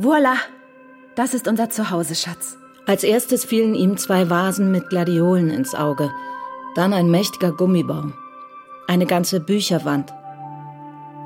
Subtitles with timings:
[0.00, 0.36] Voila!
[1.16, 2.56] Das ist unser Zuhause, Schatz.
[2.86, 6.08] Als erstes fielen ihm zwei Vasen mit Gladiolen ins Auge,
[6.76, 8.14] dann ein mächtiger Gummibaum,
[8.86, 10.14] eine ganze Bücherwand.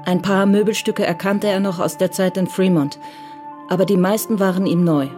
[0.07, 2.99] Ein paar Möbelstücke erkannte er noch aus der Zeit in Fremont,
[3.69, 5.09] aber die meisten waren ihm neu.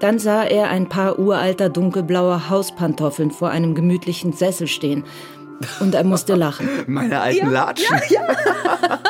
[0.00, 5.04] Dann sah er ein paar uralter dunkelblauer Hauspantoffeln vor einem gemütlichen Sessel stehen.
[5.80, 6.68] Und er musste lachen.
[6.86, 7.98] Meine alten ja, Latschen.
[8.10, 8.26] Ja,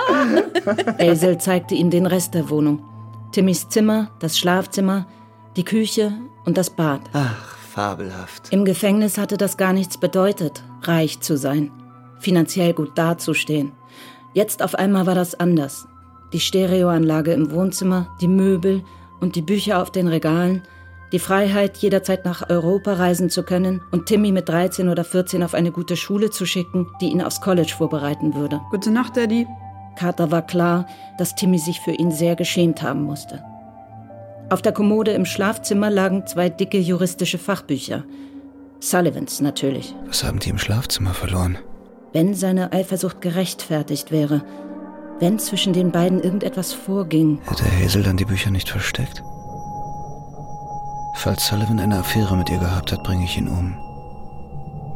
[0.08, 0.94] ja.
[1.10, 2.95] Hazel zeigte ihm den Rest der Wohnung.
[3.36, 5.06] Timmys Zimmer, das Schlafzimmer,
[5.58, 6.10] die Küche
[6.46, 7.02] und das Bad.
[7.12, 8.50] Ach, fabelhaft.
[8.50, 11.70] Im Gefängnis hatte das gar nichts bedeutet, reich zu sein,
[12.18, 13.72] finanziell gut dazustehen.
[14.32, 15.86] Jetzt auf einmal war das anders.
[16.32, 18.82] Die Stereoanlage im Wohnzimmer, die Möbel
[19.20, 20.62] und die Bücher auf den Regalen–
[21.12, 25.54] die Freiheit, jederzeit nach Europa reisen zu können und Timmy mit 13 oder 14 auf
[25.54, 28.60] eine gute Schule zu schicken, die ihn aufs College vorbereiten würde.
[28.70, 29.46] Gute Nacht, Daddy.
[29.96, 30.86] Carter war klar,
[31.18, 33.42] dass Timmy sich für ihn sehr geschämt haben musste.
[34.48, 38.04] Auf der Kommode im Schlafzimmer lagen zwei dicke juristische Fachbücher.
[38.78, 39.94] Sullivans natürlich.
[40.06, 41.58] Was haben die im Schlafzimmer verloren?
[42.12, 44.42] Wenn seine Eifersucht gerechtfertigt wäre,
[45.18, 47.40] wenn zwischen den beiden irgendetwas vorging.
[47.46, 49.22] Hätte Hazel dann die Bücher nicht versteckt?
[51.14, 53.85] Falls Sullivan eine Affäre mit ihr gehabt hat, bringe ich ihn um.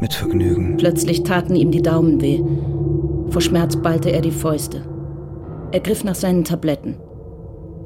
[0.01, 0.77] Mit Vergnügen.
[0.79, 2.43] Plötzlich taten ihm die Daumen weh.
[3.31, 4.83] Vor Schmerz ballte er die Fäuste.
[5.73, 6.97] Er griff nach seinen Tabletten.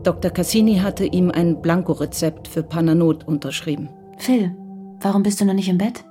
[0.05, 0.31] Dr.
[0.31, 3.89] Cassini hatte ihm ein Blankorezept für Pananot unterschrieben.
[4.19, 4.55] Phil,
[5.01, 6.05] warum bist du noch nicht im Bett?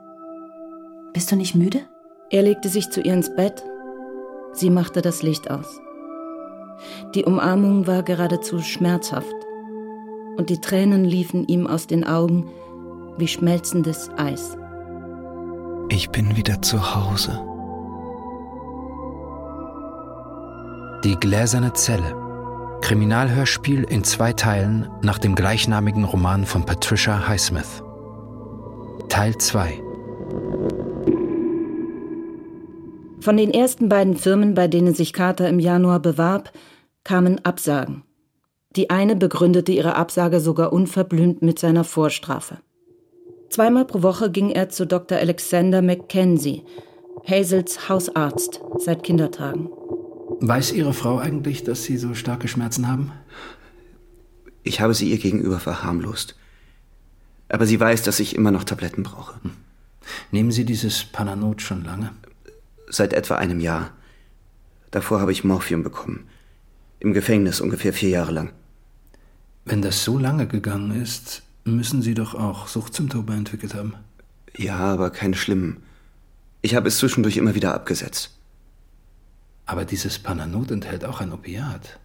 [1.14, 1.80] Bist du nicht müde?
[2.30, 3.64] Er legte sich zu ihr ins Bett.
[4.52, 5.80] Sie machte das Licht aus.
[7.16, 9.36] Die Umarmung war geradezu schmerzhaft
[10.38, 12.50] und die Tränen liefen ihm aus den Augen
[13.18, 14.58] wie schmelzendes Eis.
[15.94, 17.40] Ich bin wieder zu Hause.
[21.04, 22.16] Die gläserne Zelle.
[22.82, 27.84] Kriminalhörspiel in zwei Teilen nach dem gleichnamigen Roman von Patricia Highsmith.
[29.08, 29.84] Teil 2.
[33.20, 36.54] Von den ersten beiden Firmen, bei denen sich Carter im Januar bewarb,
[37.04, 38.02] kamen Absagen.
[38.76, 42.58] Die eine begründete ihre Absage sogar unverblümt mit seiner Vorstrafe.
[43.54, 45.20] Zweimal pro Woche ging er zu Dr.
[45.20, 46.64] Alexander Mackenzie,
[47.30, 49.70] Hazels Hausarzt, seit Kindertagen.
[50.40, 53.12] Weiß Ihre Frau eigentlich, dass Sie so starke Schmerzen haben?
[54.64, 56.36] Ich habe sie ihr gegenüber verharmlost.
[57.48, 59.36] Aber sie weiß, dass ich immer noch Tabletten brauche.
[59.44, 59.52] Hm.
[60.32, 62.10] Nehmen Sie dieses Pananot schon lange?
[62.90, 63.92] Seit etwa einem Jahr.
[64.90, 66.28] Davor habe ich Morphium bekommen.
[67.00, 68.52] Im Gefängnis ungefähr vier Jahre lang.
[69.64, 73.96] Wenn das so lange gegangen ist, müssen Sie doch auch Suchtsymptome entwickelt haben.
[74.56, 75.84] Ja, aber keine schlimmen.
[76.62, 78.38] Ich habe es zwischendurch immer wieder abgesetzt.
[79.66, 82.00] Aber dieses Pananot enthält auch ein Opiat.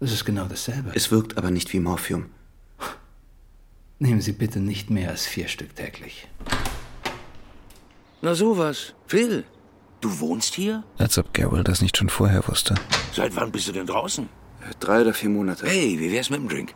[0.00, 0.92] Das ist genau dasselbe.
[0.94, 2.26] Es wirkt aber nicht wie Morphium.
[3.98, 6.28] Nehmen Sie bitte nicht mehr als vier Stück täglich.
[8.22, 8.94] Na sowas.
[9.06, 9.44] Phil,
[10.00, 10.84] du wohnst hier?
[10.98, 12.74] Als ob Garrel das nicht schon vorher wusste.
[13.14, 14.28] Seit wann bist du denn draußen?
[14.78, 15.66] Drei oder vier Monate.
[15.66, 16.74] Hey, wie wär's mit dem Drink?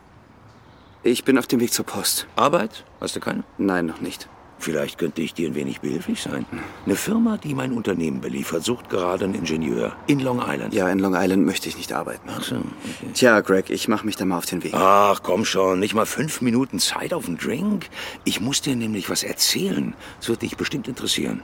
[1.05, 2.25] Ich bin auf dem Weg zur Post.
[2.35, 2.83] Arbeit?
[2.99, 3.43] Hast du keine?
[3.59, 4.27] Nein, noch nicht.
[4.57, 6.47] Vielleicht könnte ich dir ein wenig behilflich sein.
[6.83, 10.73] Eine Firma, die mein Unternehmen beliefert, sucht gerade einen Ingenieur in Long Island.
[10.73, 12.27] Ja, in Long Island möchte ich nicht arbeiten.
[12.35, 12.55] Ach so.
[12.55, 13.11] Okay.
[13.13, 14.73] Tja, Greg, ich mache mich da mal auf den Weg.
[14.73, 15.79] Ach, komm schon.
[15.79, 17.85] Nicht mal fünf Minuten Zeit auf einen Drink?
[18.23, 19.93] Ich muss dir nämlich was erzählen.
[20.17, 21.43] Das wird dich bestimmt interessieren.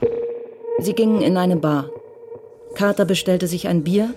[0.80, 1.88] Sie gingen in eine Bar.
[2.74, 4.12] Carter bestellte sich ein Bier,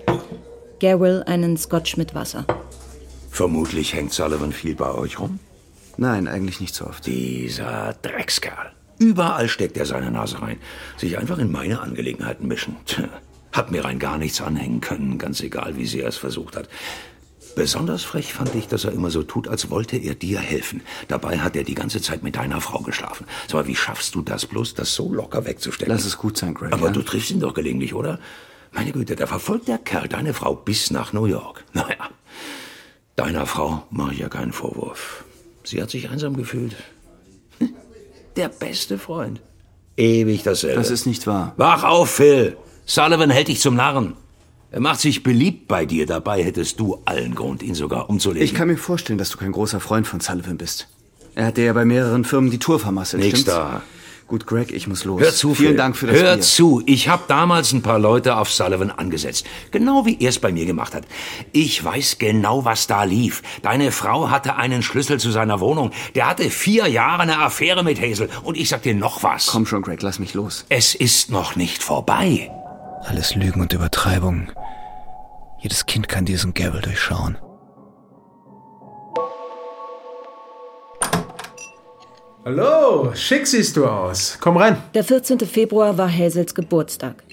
[0.80, 2.46] Garrel einen Scotch mit Wasser.
[3.36, 5.40] Vermutlich hängt Sullivan viel bei euch rum?
[5.98, 7.04] Nein, eigentlich nicht so oft.
[7.04, 8.72] Dieser Dreckskerl.
[8.98, 10.58] Überall steckt er seine Nase rein.
[10.96, 12.76] Sich einfach in meine Angelegenheiten mischen.
[12.86, 13.10] Tja,
[13.52, 16.70] hat mir rein gar nichts anhängen können, ganz egal, wie sehr er es versucht hat.
[17.54, 20.80] Besonders frech fand ich, dass er immer so tut, als wollte er dir helfen.
[21.08, 23.26] Dabei hat er die ganze Zeit mit deiner Frau geschlafen.
[23.48, 25.92] Sag wie schaffst du das bloß, das so locker wegzustecken?
[25.92, 26.72] Lass es gut sein, Greg.
[26.72, 26.92] Aber ja?
[26.92, 28.18] du triffst ihn doch gelegentlich, oder?
[28.72, 31.66] Meine Güte, da verfolgt der Kerl deine Frau bis nach New York.
[31.74, 32.08] Naja,
[33.16, 35.24] Deiner Frau mache ich ja keinen Vorwurf.
[35.64, 36.76] Sie hat sich einsam gefühlt.
[38.36, 39.40] Der beste Freund.
[39.96, 40.76] Ewig dasselbe.
[40.76, 41.54] Das ist nicht wahr.
[41.56, 42.56] Wach auf, Phil.
[42.84, 44.14] Sullivan hält dich zum Narren.
[44.70, 46.04] Er macht sich beliebt bei dir.
[46.04, 48.44] Dabei hättest du allen Grund, ihn sogar umzulegen.
[48.44, 50.86] Ich kann mir vorstellen, dass du kein großer Freund von Sullivan bist.
[51.34, 53.54] Er hat dir ja bei mehreren Firmen die Tour vermasselt, Nix stimmt's?
[53.56, 53.82] da.
[54.28, 55.20] Gut, Greg, ich muss los.
[55.20, 55.76] Hör zu, Vielen Phil.
[55.76, 56.40] Dank für das Hör Bier.
[56.42, 59.46] zu, ich habe damals ein paar Leute auf Sullivan angesetzt.
[59.70, 61.04] Genau wie er es bei mir gemacht hat.
[61.52, 63.42] Ich weiß genau, was da lief.
[63.62, 65.92] Deine Frau hatte einen Schlüssel zu seiner Wohnung.
[66.16, 68.28] Der hatte vier Jahre eine Affäre mit Hazel.
[68.42, 69.46] Und ich sag dir noch was.
[69.46, 70.66] Komm schon, Greg, lass mich los.
[70.70, 72.50] Es ist noch nicht vorbei.
[73.04, 74.48] Alles Lügen und Übertreibung.
[75.60, 77.38] Jedes Kind kann diesen Gavel durchschauen.
[82.46, 84.38] Hallo, schick siehst du aus.
[84.40, 84.76] Komm rein.
[84.94, 85.40] Der 14.
[85.40, 87.24] Februar war Hazels Geburtstag.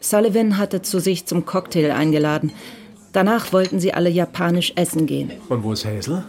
[0.00, 2.52] Sullivan hatte zu sich zum Cocktail eingeladen.
[3.12, 5.30] Danach wollten sie alle japanisch essen gehen.
[5.50, 6.24] Und wo ist Hazel?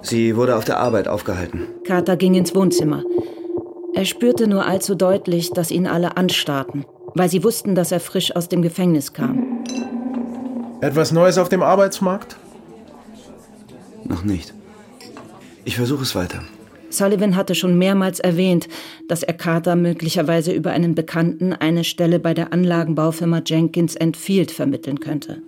[0.00, 1.66] Sie wurde auf der Arbeit aufgehalten.
[1.84, 3.04] Carter ging ins Wohnzimmer.
[3.92, 8.34] Er spürte nur allzu deutlich, dass ihn alle anstarrten, weil sie wussten, dass er frisch
[8.34, 9.66] aus dem Gefängnis kam.
[10.80, 12.38] Etwas Neues auf dem Arbeitsmarkt?
[14.04, 14.54] Noch nicht.
[15.66, 16.40] Ich versuche es weiter.
[16.90, 18.68] Sullivan hatte schon mehrmals erwähnt,
[19.08, 25.00] dass er Carter möglicherweise über einen Bekannten eine Stelle bei der Anlagenbaufirma Jenkins Field vermitteln
[25.00, 25.40] könnte.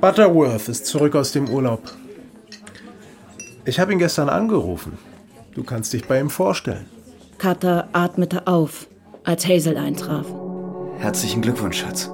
[0.00, 1.82] Butterworth ist zurück aus dem Urlaub.
[3.64, 4.96] Ich habe ihn gestern angerufen.
[5.54, 6.86] Du kannst dich bei ihm vorstellen.
[7.38, 8.86] Carter atmete auf,
[9.24, 10.26] als Hazel eintraf.
[10.98, 12.10] Herzlichen Glückwunsch, Schatz.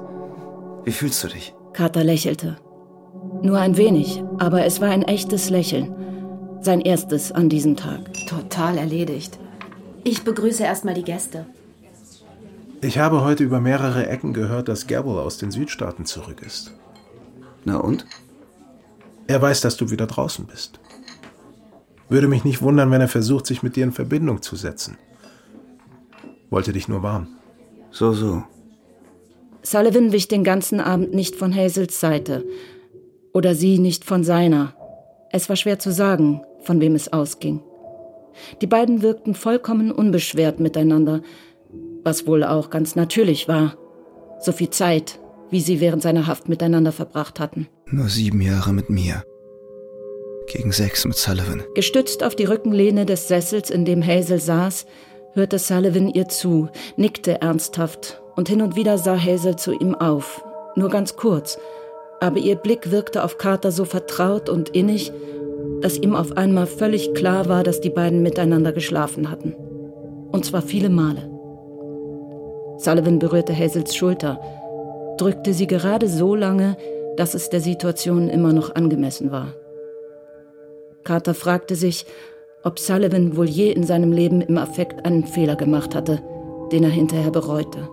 [0.83, 1.53] Wie fühlst du dich?
[1.73, 2.57] Carter lächelte.
[3.41, 5.93] Nur ein wenig, aber es war ein echtes Lächeln.
[6.65, 8.11] Sein erstes an diesem Tag.
[8.25, 9.37] Total erledigt.
[10.03, 11.45] Ich begrüße erstmal die Gäste.
[12.81, 16.73] Ich habe heute über mehrere Ecken gehört, dass Gabble aus den Südstaaten zurück ist.
[17.65, 18.07] Na und?
[19.27, 20.79] Er weiß, dass du wieder draußen bist.
[22.09, 24.97] Würde mich nicht wundern, wenn er versucht, sich mit dir in Verbindung zu setzen.
[26.49, 27.27] Wollte dich nur warnen.
[27.91, 28.41] So, so.
[29.61, 32.43] Sullivan wich den ganzen Abend nicht von Hazels Seite.
[33.33, 34.73] Oder sie nicht von seiner.
[35.31, 37.61] Es war schwer zu sagen, von wem es ausging.
[38.61, 41.21] Die beiden wirkten vollkommen unbeschwert miteinander,
[42.03, 43.77] was wohl auch ganz natürlich war.
[44.39, 45.19] So viel Zeit,
[45.49, 47.67] wie sie während seiner Haft miteinander verbracht hatten.
[47.87, 49.23] Nur sieben Jahre mit mir.
[50.47, 51.63] Gegen sechs mit Sullivan.
[51.73, 54.85] Gestützt auf die Rückenlehne des Sessels, in dem Hazel saß,
[55.33, 60.43] hörte Sullivan ihr zu, nickte ernsthaft und hin und wieder sah Hazel zu ihm auf.
[60.75, 61.57] Nur ganz kurz.
[62.19, 65.11] Aber ihr Blick wirkte auf Carter so vertraut und innig,
[65.81, 69.53] dass ihm auf einmal völlig klar war, dass die beiden miteinander geschlafen hatten.
[70.31, 71.29] Und zwar viele Male.
[72.77, 74.39] Sullivan berührte Hazels Schulter,
[75.17, 76.77] drückte sie gerade so lange,
[77.17, 79.53] dass es der Situation immer noch angemessen war.
[81.03, 82.05] Carter fragte sich,
[82.63, 86.21] ob Sullivan wohl je in seinem Leben im Affekt einen Fehler gemacht hatte,
[86.71, 87.87] den er hinterher bereute.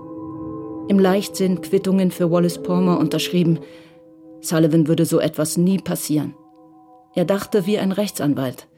[0.88, 3.61] Im Leichtsinn Quittungen für Wallace Palmer unterschrieben.
[4.40, 6.34] Sullivan würde so etwas nie passieren.
[7.14, 8.69] Er dachte wie ein Rechtsanwalt.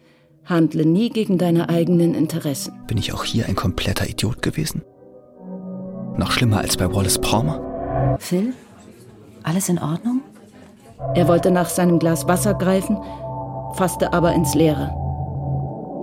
[0.45, 2.75] Handle nie gegen deine eigenen Interessen.
[2.87, 4.83] Bin ich auch hier ein kompletter Idiot gewesen?
[6.17, 8.17] Noch schlimmer als bei Wallace Palmer?
[8.19, 8.53] Phil?
[9.45, 10.21] Alles in Ordnung?
[11.15, 12.99] Er wollte nach seinem Glas Wasser greifen,
[13.75, 14.89] fasste aber ins Leere.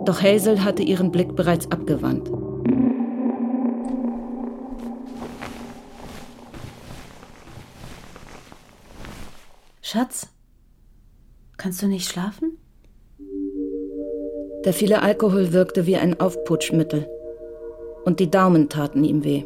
[0.06, 2.30] Doch Hazel hatte ihren Blick bereits abgewandt.
[9.82, 10.31] Schatz,
[11.62, 12.58] kannst du nicht schlafen?
[14.66, 17.08] Der viele Alkohol wirkte wie ein Aufputschmittel.
[18.04, 19.46] Und die Daumen taten ihm weh.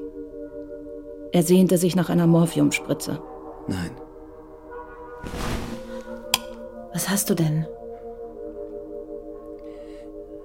[1.33, 3.21] Er sehnte sich nach einer Morphiumspritze.
[3.67, 3.91] Nein.
[6.93, 7.67] Was hast du denn?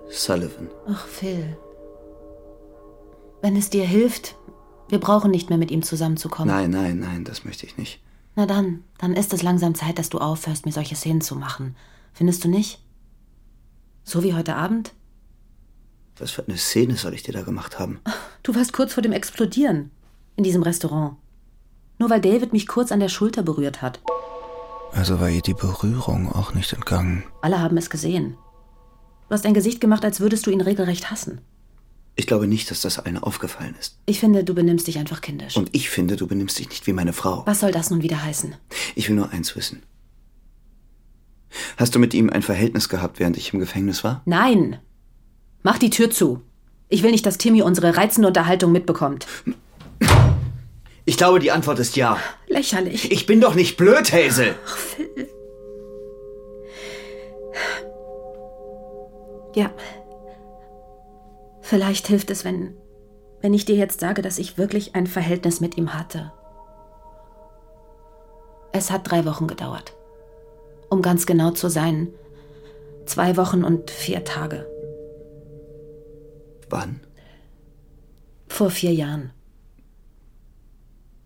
[0.08, 0.68] Sullivan.
[0.88, 1.56] Ach, Phil.
[3.42, 4.34] Wenn es dir hilft,
[4.88, 6.52] wir brauchen nicht mehr mit ihm zusammenzukommen.
[6.52, 8.00] Nein, nein, nein, das möchte ich nicht.
[8.40, 11.76] Na dann, dann ist es langsam Zeit, dass du aufhörst, mir solche Szenen zu machen.
[12.14, 12.82] Findest du nicht?
[14.02, 14.94] So wie heute Abend?
[16.16, 18.00] Was für eine Szene soll ich dir da gemacht haben?
[18.42, 19.90] Du warst kurz vor dem Explodieren.
[20.36, 21.18] In diesem Restaurant.
[21.98, 24.00] Nur weil David mich kurz an der Schulter berührt hat.
[24.92, 27.24] Also war ihr die Berührung auch nicht entgangen.
[27.42, 28.38] Alle haben es gesehen.
[29.28, 31.42] Du hast ein Gesicht gemacht, als würdest du ihn regelrecht hassen.
[32.20, 33.96] Ich glaube nicht, dass das allen aufgefallen ist.
[34.04, 35.56] Ich finde, du benimmst dich einfach kindisch.
[35.56, 37.44] Und ich finde, du benimmst dich nicht wie meine Frau.
[37.46, 38.56] Was soll das nun wieder heißen?
[38.94, 39.82] Ich will nur eins wissen.
[41.78, 44.20] Hast du mit ihm ein Verhältnis gehabt, während ich im Gefängnis war?
[44.26, 44.80] Nein!
[45.62, 46.42] Mach die Tür zu.
[46.90, 49.26] Ich will nicht, dass Timmy unsere reizende Unterhaltung mitbekommt.
[51.06, 52.18] Ich glaube, die Antwort ist ja.
[52.48, 53.10] Lächerlich.
[53.10, 54.56] Ich bin doch nicht blöd, Hazel.
[54.66, 55.26] Ach, Phil.
[59.54, 59.70] Ja.
[61.70, 62.74] Vielleicht hilft es, wenn,
[63.42, 66.32] wenn ich dir jetzt sage, dass ich wirklich ein Verhältnis mit ihm hatte.
[68.72, 69.94] Es hat drei Wochen gedauert.
[70.88, 72.08] Um ganz genau zu sein,
[73.06, 74.66] zwei Wochen und vier Tage.
[76.68, 77.02] Wann?
[78.48, 79.30] Vor vier Jahren.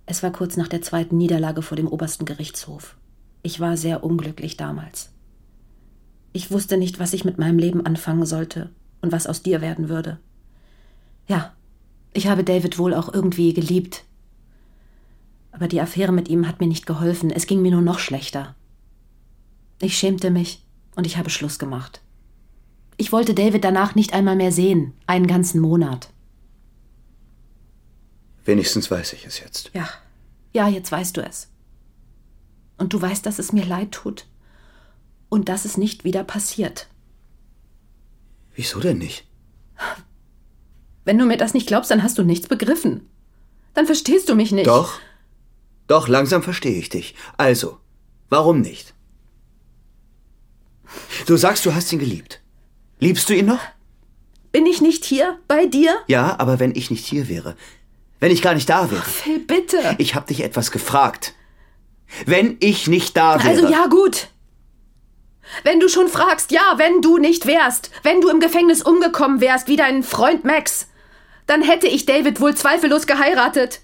[0.04, 2.98] Es war kurz nach der zweiten Niederlage vor dem obersten Gerichtshof.
[3.42, 5.10] Ich war sehr unglücklich damals.
[6.34, 8.68] Ich wusste nicht, was ich mit meinem Leben anfangen sollte
[9.00, 10.20] und was aus dir werden würde.
[11.26, 11.54] Ja,
[12.12, 14.04] ich habe David wohl auch irgendwie geliebt.
[15.50, 18.54] Aber die Affäre mit ihm hat mir nicht geholfen, es ging mir nur noch schlechter.
[19.80, 20.64] Ich schämte mich
[20.96, 22.00] und ich habe Schluss gemacht.
[22.96, 24.94] Ich wollte David danach nicht einmal mehr sehen.
[25.06, 26.10] Einen ganzen Monat.
[28.44, 29.70] Wenigstens weiß ich es jetzt.
[29.74, 29.88] Ja.
[30.52, 31.48] Ja, jetzt weißt du es.
[32.78, 34.26] Und du weißt, dass es mir leid tut.
[35.28, 36.88] Und dass es nicht wieder passiert.
[38.54, 39.26] Wieso denn nicht?
[41.04, 43.08] Wenn du mir das nicht glaubst, dann hast du nichts begriffen.
[43.74, 44.66] Dann verstehst du mich nicht.
[44.66, 44.98] Doch.
[45.86, 47.14] Doch, langsam verstehe ich dich.
[47.36, 47.78] Also,
[48.30, 48.94] warum nicht?
[51.26, 52.40] Du sagst, du hast ihn geliebt.
[53.00, 53.60] Liebst du ihn noch?
[54.52, 55.96] Bin ich nicht hier bei dir?
[56.06, 57.56] Ja, aber wenn ich nicht hier wäre,
[58.20, 59.02] wenn ich gar nicht da wäre.
[59.02, 59.96] Phil, bitte.
[59.98, 61.34] Ich hab dich etwas gefragt.
[62.24, 63.48] Wenn ich nicht da wäre.
[63.48, 64.28] Also ja, gut.
[65.62, 69.68] Wenn du schon fragst, ja, wenn du nicht wärst, wenn du im Gefängnis umgekommen wärst,
[69.68, 70.86] wie dein Freund Max,
[71.46, 73.80] dann hätte ich David wohl zweifellos geheiratet.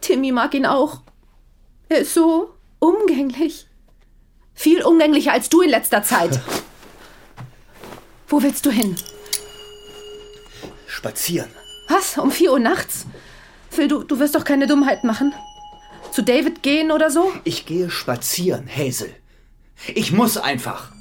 [0.00, 1.02] Timmy mag ihn auch.
[1.88, 3.66] Er ist so umgänglich.
[4.54, 6.40] Viel umgänglicher als du in letzter Zeit.
[8.28, 8.96] Wo willst du hin?
[10.86, 11.50] Spazieren.
[11.88, 12.16] Was?
[12.18, 13.06] Um vier Uhr nachts?
[13.70, 15.34] Phil, du, du wirst doch keine Dummheit machen.
[16.10, 17.32] Zu David gehen oder so?
[17.44, 19.14] Ich gehe spazieren, Hazel.
[19.94, 20.92] Ich muss einfach.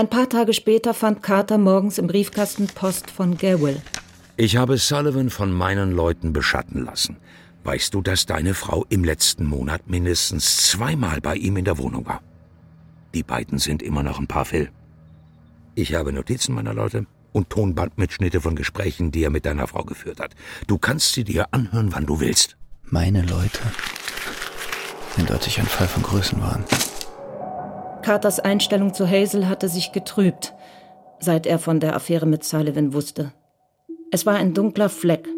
[0.00, 3.82] Ein paar Tage später fand Carter morgens im Briefkasten Post von Gawill.
[4.38, 7.18] Ich habe Sullivan von meinen Leuten beschatten lassen.
[7.64, 12.06] Weißt du, dass deine Frau im letzten Monat mindestens zweimal bei ihm in der Wohnung
[12.06, 12.22] war?
[13.12, 14.70] Die beiden sind immer noch ein Paar Phil.
[15.74, 20.18] Ich habe Notizen meiner Leute und Tonbandmitschnitte von Gesprächen, die er mit deiner Frau geführt
[20.18, 20.34] hat.
[20.66, 22.56] Du kannst sie dir anhören, wann du willst.
[22.84, 23.60] Meine Leute.
[25.18, 26.64] Eindeutig ein Fall von Größenwahn.
[28.02, 30.54] Carters Einstellung zu Hazel hatte sich getrübt,
[31.20, 33.32] seit er von der Affäre mit Sullivan wusste.
[34.10, 35.28] Es war ein dunkler Fleck,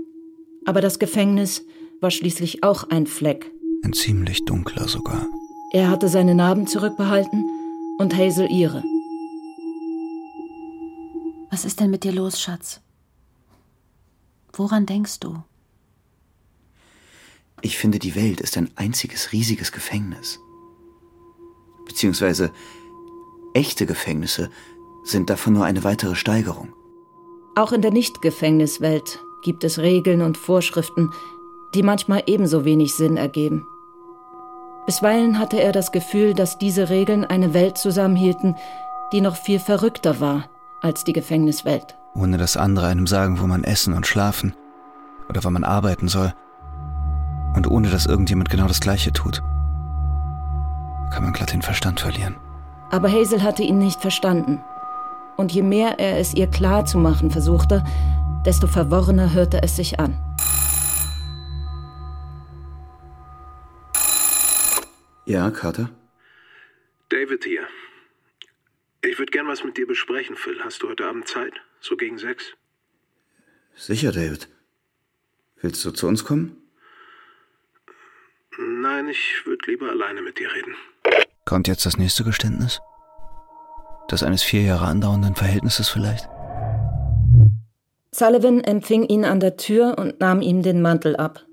[0.65, 1.63] aber das Gefängnis
[2.01, 3.51] war schließlich auch ein Fleck.
[3.85, 5.27] Ein ziemlich dunkler sogar.
[5.73, 7.45] Er hatte seine Narben zurückbehalten
[7.99, 8.83] und Hazel ihre.
[11.51, 12.81] Was ist denn mit dir los, Schatz?
[14.53, 15.43] Woran denkst du?
[17.61, 20.39] Ich finde, die Welt ist ein einziges riesiges Gefängnis.
[21.85, 22.53] Beziehungsweise
[23.55, 24.51] echte Gefängnisse
[25.03, 26.73] sind davon nur eine weitere Steigerung.
[27.55, 31.11] Auch in der Nicht-Gefängniswelt gibt es Regeln und Vorschriften,
[31.75, 33.67] die manchmal ebenso wenig Sinn ergeben.
[34.87, 38.57] Bisweilen hatte er das Gefühl, dass diese Regeln eine Welt zusammenhielten,
[39.13, 40.49] die noch viel verrückter war
[40.81, 41.97] als die Gefängniswelt.
[42.15, 44.55] Ohne dass andere einem sagen, wo man essen und schlafen
[45.29, 46.35] oder wann man arbeiten soll.
[47.55, 49.43] Und ohne dass irgendjemand genau das Gleiche tut.
[51.13, 52.37] Kann man glatt den Verstand verlieren.
[52.91, 54.63] Aber Hazel hatte ihn nicht verstanden.
[55.37, 57.85] Und je mehr er es ihr klar zu machen versuchte,
[58.47, 60.19] desto verworrener hörte es sich an.
[65.27, 65.91] Ja, Carter?
[67.11, 67.67] David hier.
[69.03, 70.61] Ich würde gern was mit dir besprechen, Phil.
[70.65, 71.55] Hast du heute Abend Zeit?
[71.81, 72.53] So gegen sechs?
[73.75, 74.49] Sicher, David.
[75.61, 76.57] Willst du zu uns kommen?
[78.59, 80.75] Nein, ich würde lieber alleine mit dir reden.
[81.45, 82.81] Kommt jetzt das nächste Geständnis?
[84.09, 86.29] Das eines vier Jahre andauernden Verhältnisses vielleicht?
[88.15, 91.47] Sullivan empfing ihn an der Tür und nahm ihm den Mantel ab.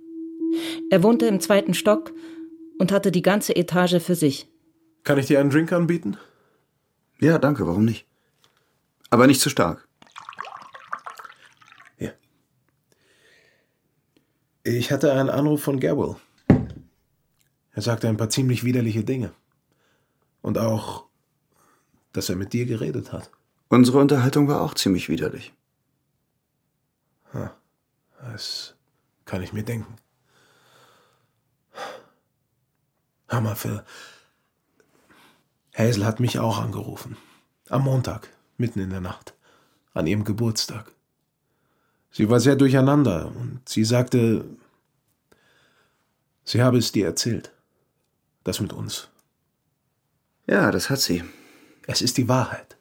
[0.90, 2.12] Er wohnte im zweiten Stock
[2.80, 4.48] und hatte die ganze Etage für sich.
[5.04, 6.18] Kann ich dir einen Drink anbieten?
[7.20, 8.06] Ja, danke, warum nicht?
[9.10, 9.88] Aber nicht zu stark.
[11.98, 12.12] Ja.
[14.64, 16.16] Ich hatte einen Anruf von Gabriel.
[17.72, 19.32] Er sagte ein paar ziemlich widerliche Dinge.
[20.42, 21.06] Und auch,
[22.14, 23.30] dass er mit dir geredet hat.
[23.68, 25.54] Unsere Unterhaltung war auch ziemlich widerlich.
[28.22, 28.76] Das
[29.26, 29.96] kann ich mir denken.
[33.30, 33.84] Hammer, Phil.
[35.78, 37.18] Hazel hat mich auch angerufen.
[37.70, 39.34] Am Montag, mitten in der Nacht.
[39.94, 40.92] An ihrem Geburtstag.
[42.12, 44.46] Sie war sehr durcheinander und sie sagte,
[46.44, 47.52] sie habe es dir erzählt.
[48.44, 49.10] Das mit uns.
[50.50, 51.24] Ja, das hat sie.
[51.86, 52.76] Es ist die Wahrheit.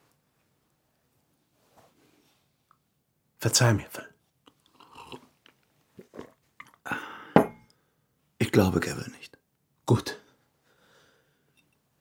[3.37, 4.08] Verzeih mir, Phil.
[8.38, 9.37] Ich glaube Gavel nicht.
[9.84, 10.18] Gut.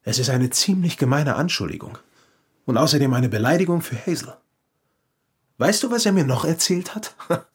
[0.03, 1.97] Es ist eine ziemlich gemeine Anschuldigung.
[2.65, 4.37] Und außerdem eine Beleidigung für Hazel.
[5.57, 7.13] Weißt du, was er mir noch erzählt hat?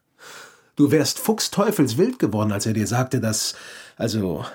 [0.74, 3.54] Du wärst fuchsteufelswild geworden, als er dir sagte, dass,
[3.96, 4.46] also,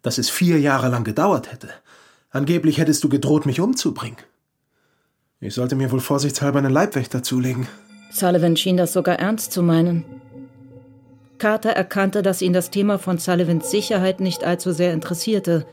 [0.00, 1.68] dass es vier Jahre lang gedauert hätte.
[2.30, 4.18] Angeblich hättest du gedroht, mich umzubringen.
[5.40, 7.68] Ich sollte mir wohl vorsichtshalber einen Leibwächter zulegen.
[8.10, 10.04] Sullivan schien das sogar ernst zu meinen.
[11.38, 15.66] Carter erkannte, dass ihn das Thema von Sullivans Sicherheit nicht allzu sehr interessierte.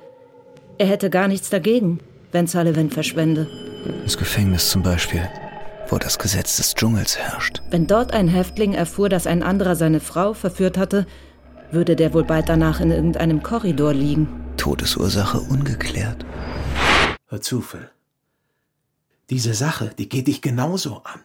[0.77, 2.00] Er hätte gar nichts dagegen,
[2.31, 3.47] wenn Sullivan verschwende.
[4.03, 5.27] Das Gefängnis zum Beispiel,
[5.89, 7.62] wo das Gesetz des Dschungels herrscht.
[7.71, 11.07] Wenn dort ein Häftling erfuhr, dass ein anderer seine Frau verführt hatte,
[11.71, 14.44] würde der wohl bald danach in irgendeinem Korridor liegen.
[14.57, 16.25] Todesursache ungeklärt.
[17.27, 17.89] Hör zu, Phil.
[19.29, 21.21] Diese Sache, die geht dich genauso an.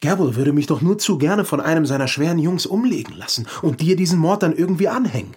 [0.00, 3.80] Gabriel würde mich doch nur zu gerne von einem seiner schweren Jungs umlegen lassen und
[3.80, 5.34] dir diesen Mord dann irgendwie anhängen.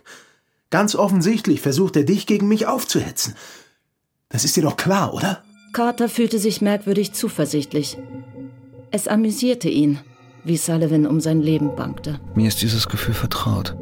[0.69, 3.35] Ganz offensichtlich versucht er dich gegen mich aufzuhetzen.
[4.29, 5.43] Das ist dir doch klar, oder?
[5.73, 7.97] Carter fühlte sich merkwürdig zuversichtlich.
[8.91, 9.99] Es amüsierte ihn,
[10.43, 12.19] wie Sullivan um sein Leben bangte.
[12.35, 13.75] Mir ist dieses Gefühl vertraut.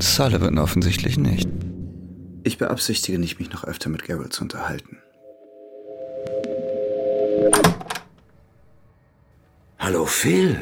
[0.00, 1.48] Sullivan offensichtlich nicht.
[2.48, 4.96] Ich beabsichtige nicht, mich noch öfter mit Garrett zu unterhalten.
[9.78, 10.58] Hallo Phil.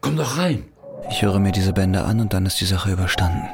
[0.00, 0.62] Komm doch rein.
[1.10, 3.48] Ich höre mir diese Bände an und dann ist die Sache überstanden.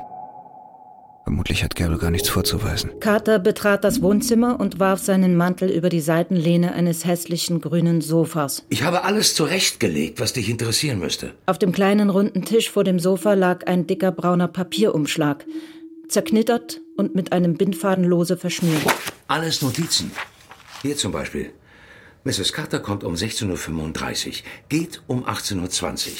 [1.25, 2.91] Vermutlich hat Gabriel gar nichts vorzuweisen.
[3.01, 8.63] Carter betrat das Wohnzimmer und warf seinen Mantel über die Seitenlehne eines hässlichen grünen Sofas.
[8.69, 11.33] Ich habe alles zurechtgelegt, was dich interessieren müsste.
[11.47, 15.47] Auf dem kleinen runden Tisch vor dem Sofa lag ein dicker brauner Papierumschlag,
[16.09, 18.83] zerknittert und mit einem Bindfaden lose verschnürt.
[19.29, 20.11] Alles Notizen.
[20.83, 21.53] Hier zum Beispiel.
[22.25, 22.53] Mrs.
[22.53, 24.35] Carter kommt um 16.35 Uhr,
[24.69, 26.15] geht um 18.20 Uhr.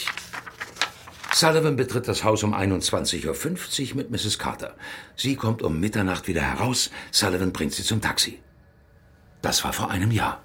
[1.33, 4.39] Sullivan betritt das Haus um 21.50 Uhr mit Mrs.
[4.39, 4.75] Carter.
[5.17, 6.91] Sie kommt um Mitternacht wieder heraus.
[7.11, 8.39] Sullivan bringt sie zum Taxi.
[9.43, 10.43] Das war vor einem Jahr.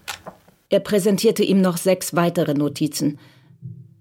[0.69, 3.19] Er präsentierte ihm noch sechs weitere Notizen.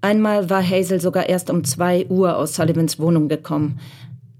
[0.00, 3.80] Einmal war Hazel sogar erst um zwei Uhr aus Sullivans Wohnung gekommen.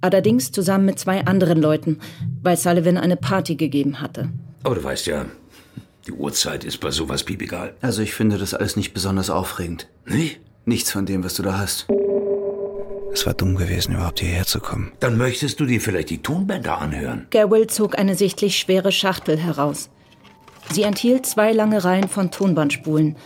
[0.01, 1.99] Allerdings zusammen mit zwei anderen Leuten,
[2.43, 4.29] weil Sullivan eine Party gegeben hatte.
[4.63, 5.27] Aber du weißt ja,
[6.07, 7.75] die Uhrzeit ist bei sowas piepegal.
[7.81, 9.89] Also ich finde das alles nicht besonders aufregend.
[10.07, 10.37] Nee?
[10.65, 11.87] Nichts von dem, was du da hast.
[13.13, 14.93] Es war dumm gewesen, überhaupt hierher zu kommen.
[15.01, 17.27] Dann möchtest du dir vielleicht die Tonbänder anhören.
[17.31, 19.91] Garwell zog eine sichtlich schwere Schachtel heraus.
[20.71, 23.17] Sie enthielt zwei lange Reihen von Tonbandspulen.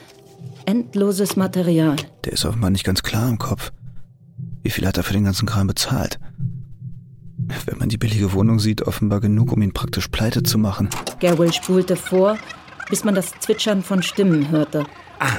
[0.64, 1.96] Endloses Material.
[2.24, 3.72] Der ist offenbar nicht ganz klar im Kopf.
[4.62, 6.18] Wie viel hat er für den ganzen Kram bezahlt?
[7.66, 10.88] Wenn man die billige Wohnung sieht, offenbar genug, um ihn praktisch pleite zu machen.
[11.20, 12.38] Garwell spulte vor,
[12.90, 14.84] bis man das Zwitschern von Stimmen hörte.
[15.18, 15.30] Ah,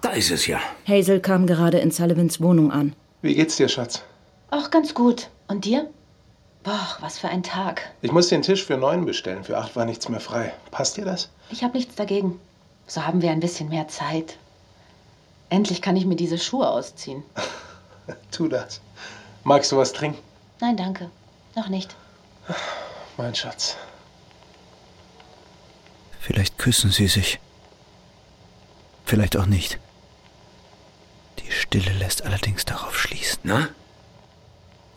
[0.00, 0.60] da ist es ja.
[0.86, 2.94] Hazel kam gerade in Sullivans Wohnung an.
[3.22, 4.02] Wie geht's dir, Schatz?
[4.50, 5.28] Ach, ganz gut.
[5.48, 5.88] Und dir?
[6.62, 7.82] Boah, was für ein Tag.
[8.02, 9.44] Ich muss den Tisch für neun bestellen.
[9.44, 10.52] Für acht war nichts mehr frei.
[10.70, 11.30] Passt dir das?
[11.50, 12.38] Ich habe nichts dagegen.
[12.86, 14.36] So haben wir ein bisschen mehr Zeit.
[15.50, 17.22] Endlich kann ich mir diese Schuhe ausziehen.
[18.30, 18.80] tu das.
[19.42, 20.18] Magst du was trinken?
[20.64, 21.10] Nein, danke.
[21.56, 21.94] Noch nicht.
[23.18, 23.76] Mein Schatz.
[26.20, 27.38] Vielleicht küssen sie sich.
[29.04, 29.78] Vielleicht auch nicht.
[31.40, 33.40] Die Stille lässt allerdings darauf schließen.
[33.42, 33.68] Na?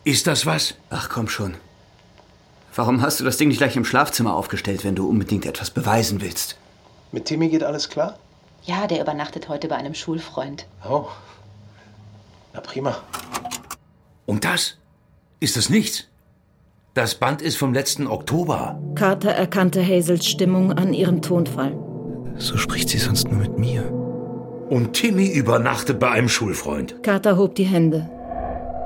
[0.04, 0.72] Ist das was?
[0.88, 1.54] Ach komm schon.
[2.74, 6.22] Warum hast du das Ding nicht gleich im Schlafzimmer aufgestellt, wenn du unbedingt etwas beweisen
[6.22, 6.56] willst?
[7.12, 8.18] Mit Timmy geht alles klar?
[8.62, 10.64] Ja, der übernachtet heute bei einem Schulfreund.
[10.88, 11.08] Oh.
[12.54, 13.02] Na prima.
[14.24, 14.78] Und das?
[15.40, 16.08] Ist das nichts?
[16.94, 18.80] Das Band ist vom letzten Oktober.
[18.96, 21.78] Carter erkannte Hazels Stimmung an ihrem Tonfall.
[22.38, 23.84] So spricht sie sonst nur mit mir.
[24.68, 27.02] Und Timmy übernachtet bei einem Schulfreund.
[27.04, 28.10] Carter hob die Hände.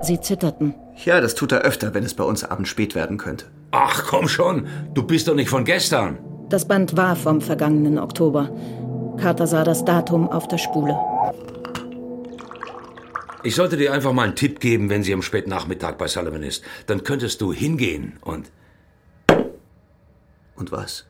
[0.03, 0.75] Sie zitterten.
[1.03, 3.47] Ja, das tut er öfter, wenn es bei uns abends spät werden könnte.
[3.71, 4.67] Ach, komm schon.
[4.93, 6.19] Du bist doch nicht von gestern.
[6.51, 8.51] Das Band war vom vergangenen Oktober.
[9.17, 10.99] Carter sah das Datum auf der Spule.
[13.45, 16.43] Ich sollte dir einfach mal einen Tipp geben, wenn sie am späten Nachmittag bei Sullivan
[16.43, 16.63] ist.
[16.87, 18.51] Dann könntest du hingehen und
[20.57, 21.07] Und was?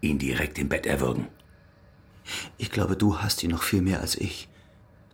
[0.00, 1.26] ihn direkt im Bett erwürgen.
[2.56, 4.48] Ich glaube, du hast ihn noch viel mehr als ich.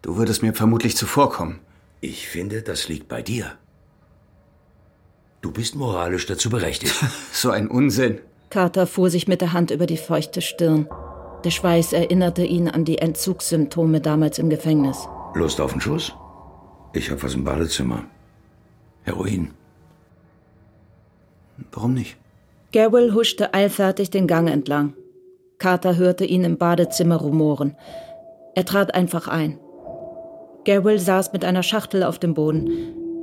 [0.02, 1.60] Du würdest mir vermutlich zuvorkommen.
[2.02, 3.52] Ich finde, das liegt bei dir.
[5.40, 6.94] Du bist moralisch dazu berechtigt.
[7.32, 8.20] So ein Unsinn.
[8.50, 10.86] Carter fuhr sich mit der Hand über die feuchte Stirn.
[11.44, 15.08] Der Schweiß erinnerte ihn an die Entzugssymptome damals im Gefängnis.
[15.34, 16.14] Lust auf einen Schuss?
[16.92, 18.04] Ich hab was im Badezimmer.
[19.02, 19.50] Heroin.
[21.72, 22.16] Warum nicht?
[22.72, 24.94] Garwell huschte eilfertig den Gang entlang.
[25.58, 27.76] Carter hörte ihn im Badezimmer rumoren.
[28.54, 29.58] Er trat einfach ein.
[30.64, 32.68] Garwell saß mit einer Schachtel auf dem Boden,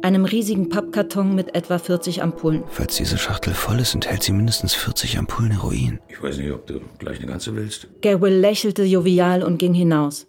[0.01, 2.63] einem riesigen Pappkarton mit etwa 40 Ampullen.
[2.67, 5.99] Falls diese Schachtel voll ist, enthält sie mindestens 40 Ampullen Heroin.
[6.07, 7.87] Ich weiß nicht, ob du gleich eine ganze willst.
[8.01, 10.27] Garwell lächelte jovial und ging hinaus.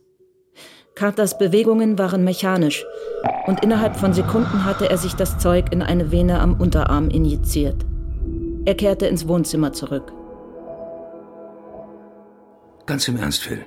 [0.94, 2.84] Carters Bewegungen waren mechanisch
[3.46, 7.86] und innerhalb von Sekunden hatte er sich das Zeug in eine Vene am Unterarm injiziert.
[8.66, 10.12] Er kehrte ins Wohnzimmer zurück.
[12.86, 13.64] Ganz im Ernst, Phil.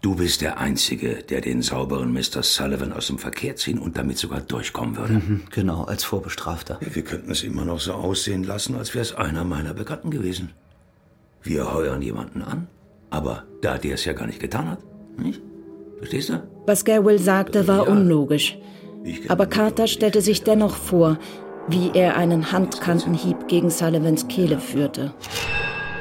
[0.00, 2.42] Du bist der Einzige, der den sauberen Mr.
[2.42, 5.14] Sullivan aus dem Verkehr ziehen und damit sogar durchkommen würde.
[5.14, 6.78] Mhm, genau, als Vorbestrafter.
[6.80, 10.10] Ja, wir könnten es immer noch so aussehen lassen, als wäre es einer meiner Bekannten
[10.10, 10.50] gewesen.
[11.42, 12.68] Wir heuern jemanden an,
[13.10, 14.78] aber da der es ja gar nicht getan hat,
[15.16, 15.40] nicht?
[15.98, 16.42] Verstehst du?
[16.66, 17.92] Was Garwell sagte, war Ja.
[17.92, 18.56] unlogisch.
[19.28, 21.18] Aber Carter stellte sich dennoch vor,
[21.68, 25.14] wie er einen Handkantenhieb gegen Sullivans Kehle führte.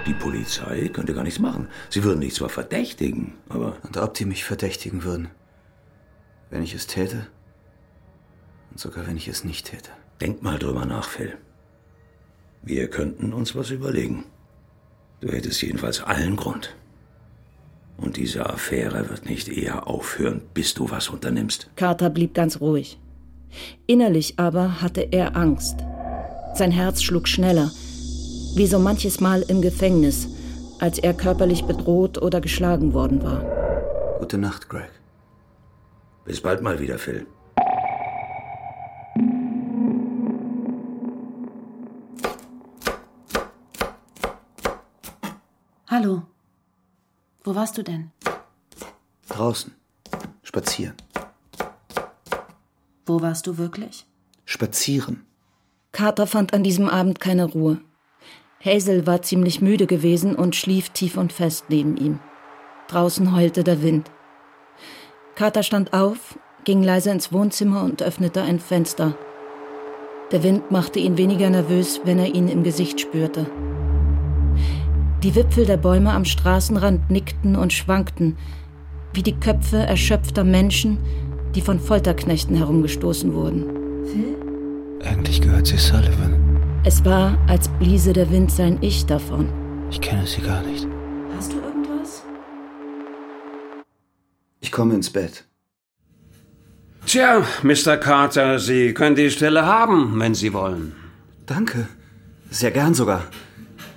[0.06, 1.68] Die Polizei könnte gar nichts machen.
[1.90, 5.30] Sie würden dich zwar verdächtigen, aber Und ob die mich verdächtigen würden,
[6.50, 7.28] wenn ich es täte
[8.72, 9.90] und sogar wenn ich es nicht täte.
[10.22, 11.34] denk mal drüber nach, Phil.
[12.64, 14.24] Wir könnten uns was überlegen.
[15.22, 16.76] Du hättest jedenfalls allen Grund.
[17.98, 21.70] Und diese Affäre wird nicht eher aufhören, bis du was unternimmst.
[21.76, 23.00] Carter blieb ganz ruhig.
[23.88, 25.80] Innerlich aber hatte er Angst.
[26.54, 27.72] Sein Herz schlug schneller,
[28.56, 30.28] wie so manches Mal im Gefängnis,
[30.80, 33.44] als er körperlich bedroht oder geschlagen worden war.
[34.20, 34.90] Gute Nacht, Greg.
[36.26, 37.26] Bis bald mal wieder, Phil.
[45.88, 46.24] Hallo.
[47.48, 48.12] Wo warst du denn?
[49.30, 49.74] Draußen.
[50.44, 50.96] Spazieren.
[53.06, 54.06] Wo warst du wirklich?
[54.44, 55.26] Spazieren.
[55.94, 57.80] Carter fand an diesem Abend keine Ruhe.
[58.60, 62.20] Hazel war ziemlich müde gewesen und schlief tief und fest neben ihm.
[62.90, 64.12] Draußen heulte der Wind.
[65.36, 69.18] Carter stand auf, ging leise ins Wohnzimmer und öffnete ein Fenster.
[70.34, 73.50] Der Wind machte ihn weniger nervös, wenn er ihn im Gesicht spürte.
[75.28, 78.38] Die Wipfel der Bäume am Straßenrand nickten und schwankten,
[79.12, 81.00] wie die Köpfe erschöpfter Menschen,
[81.54, 83.66] die von Folterknechten herumgestoßen wurden.
[85.04, 86.80] Eigentlich gehört sie Sullivan.
[86.86, 89.50] Es war, als bliese der Wind sein Ich davon.
[89.92, 90.88] Ich kenne sie gar nicht.
[91.36, 92.24] Hast du irgendwas?
[94.62, 95.44] Ich komme ins Bett.
[97.06, 97.98] Tja, Mr.
[97.98, 100.94] Carter, Sie können die Stelle haben, wenn Sie wollen.
[101.46, 101.90] Danke.
[102.50, 103.24] Sehr gern sogar.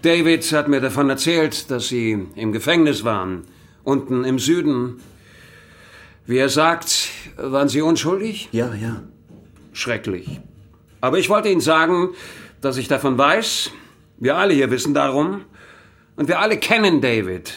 [0.02, 3.42] David hat mir davon erzählt, dass Sie im Gefängnis waren,
[3.84, 5.00] unten im Süden.
[6.26, 8.48] Wie er sagt, waren Sie unschuldig?
[8.52, 9.02] Ja, ja.
[9.72, 10.40] Schrecklich.
[11.02, 12.10] Aber ich wollte Ihnen sagen,
[12.62, 13.72] dass ich davon weiß.
[14.18, 15.42] Wir alle hier wissen darum.
[16.16, 17.52] Und wir alle kennen David.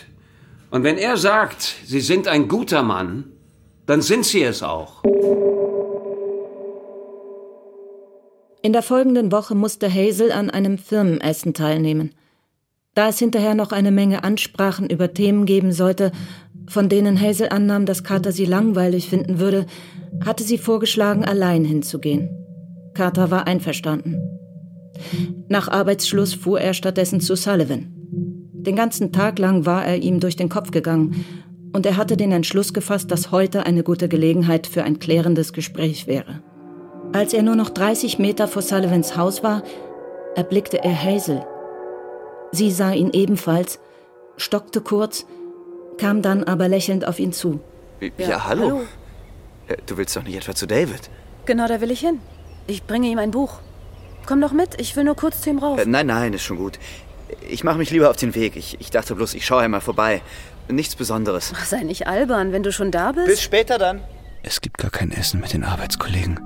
[0.70, 3.26] Und wenn er sagt, Sie sind ein guter Mann,
[3.86, 5.04] dann sind Sie es auch.
[8.62, 12.14] In der folgenden Woche musste Hazel an einem Firmenessen teilnehmen.
[12.94, 16.12] Da es hinterher noch eine Menge Ansprachen über Themen geben sollte,
[16.68, 19.66] von denen Hazel annahm, dass Carter sie langweilig finden würde,
[20.24, 22.30] hatte sie vorgeschlagen, allein hinzugehen.
[22.94, 24.18] Carter war einverstanden.
[25.50, 27.88] Nach Arbeitsschluss fuhr er stattdessen zu Sullivan.
[28.54, 31.26] Den ganzen Tag lang war er ihm durch den Kopf gegangen,
[31.74, 36.06] und er hatte den Entschluss gefasst, dass heute eine gute Gelegenheit für ein klärendes Gespräch
[36.06, 36.44] wäre.
[37.14, 39.64] Als er nur noch 30 Meter vor Sullivans Haus war,
[40.36, 41.44] erblickte er Hazel.
[42.54, 43.80] Sie sah ihn ebenfalls,
[44.38, 45.26] stockte kurz,
[45.98, 47.60] kam dann aber lächelnd auf ihn zu.
[48.18, 48.82] Ja, hallo.
[49.68, 51.10] Äh, Du willst doch nicht etwa zu David?
[51.46, 52.20] Genau, da will ich hin.
[52.68, 53.60] Ich bringe ihm ein Buch.
[54.28, 55.80] Komm doch mit, ich will nur kurz zu ihm rauf.
[55.80, 56.78] Äh, nein, nein, ist schon gut.
[57.50, 58.56] Ich mache mich lieber auf den Weg.
[58.56, 60.22] Ich, ich dachte bloß, ich schaue einmal vorbei.
[60.70, 61.52] Nichts Besonderes.
[61.56, 63.26] Ach, sei nicht albern, wenn du schon da bist.
[63.28, 64.02] Bis später dann.
[64.44, 66.40] Es gibt gar kein Essen mit den Arbeitskollegen.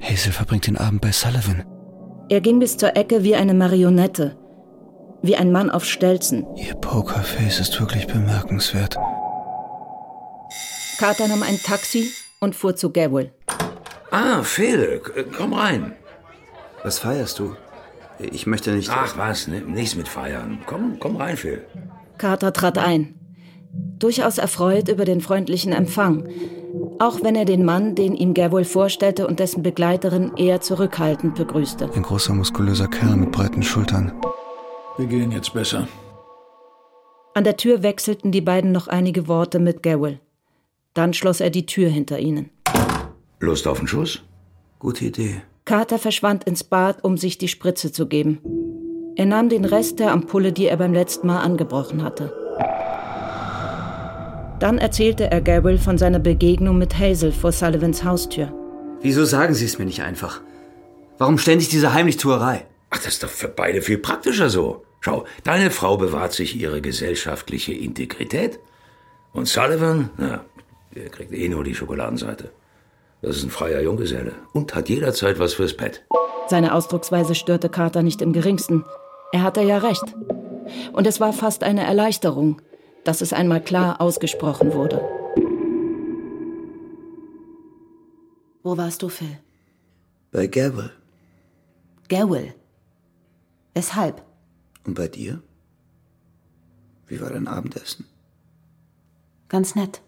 [0.00, 1.64] Hazel verbringt den Abend bei Sullivan.
[2.28, 4.36] Er ging bis zur Ecke wie eine Marionette,
[5.26, 6.46] wie ein Mann auf Stelzen.
[6.56, 8.96] Ihr Pokerface ist wirklich bemerkenswert.
[10.98, 12.10] Carter nahm ein Taxi
[12.40, 13.32] und fuhr zu Gabriel.
[14.10, 15.00] Ah, Phil,
[15.36, 15.92] komm rein.
[16.82, 17.54] Was feierst du?
[18.18, 18.90] Ich möchte nicht.
[18.90, 20.60] Ach was, ne, nichts mit feiern.
[20.66, 21.66] Komm, komm rein, Phil.
[22.16, 23.14] Carter trat ein,
[23.98, 26.26] durchaus erfreut über den freundlichen Empfang,
[26.98, 31.90] auch wenn er den Mann, den ihm Gabriel vorstellte und dessen Begleiterin eher zurückhaltend begrüßte.
[31.94, 34.12] Ein großer, muskulöser Kerl mit breiten Schultern.
[34.98, 35.88] Wir gehen jetzt besser.
[37.34, 40.20] An der Tür wechselten die beiden noch einige Worte mit Gabriel.
[40.94, 42.50] Dann schloss er die Tür hinter ihnen.
[43.40, 44.22] Lust auf den Schuss?
[44.78, 45.42] Gute Idee.
[45.66, 48.38] Carter verschwand ins Bad, um sich die Spritze zu geben.
[49.16, 52.32] Er nahm den Rest der Ampulle, die er beim letzten Mal angebrochen hatte.
[54.58, 58.52] Dann erzählte er Gabriel von seiner Begegnung mit Hazel vor Sullivans Haustür.
[59.02, 60.40] Wieso sagen Sie es mir nicht einfach?
[61.18, 62.64] Warum ständig diese Heimlichtuerei?
[62.90, 64.84] Ach, das ist doch für beide viel praktischer so.
[65.00, 68.58] Schau, deine Frau bewahrt sich ihre gesellschaftliche Integrität.
[69.32, 70.44] Und Sullivan, na,
[70.94, 72.50] der kriegt eh nur die Schokoladenseite.
[73.22, 76.04] Das ist ein freier Junggeselle und hat jederzeit was fürs Bett.
[76.48, 78.84] Seine Ausdrucksweise störte Carter nicht im geringsten.
[79.32, 80.04] Er hatte ja recht.
[80.92, 82.62] Und es war fast eine Erleichterung,
[83.04, 85.00] dass es einmal klar ausgesprochen wurde.
[88.62, 89.38] Wo warst du, Phil?
[90.32, 90.90] Bei Gabble.
[92.08, 92.54] Gerwill.
[93.76, 94.24] Weshalb?
[94.84, 95.42] Und bei dir?
[97.08, 98.06] Wie war dein Abendessen?
[99.50, 100.00] Ganz nett.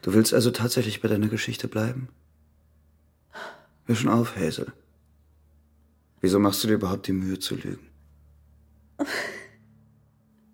[0.00, 2.08] Du willst also tatsächlich bei deiner Geschichte bleiben?
[3.84, 4.72] Hör schon auf, Hazel.
[6.22, 7.86] Wieso machst du dir überhaupt die Mühe zu lügen?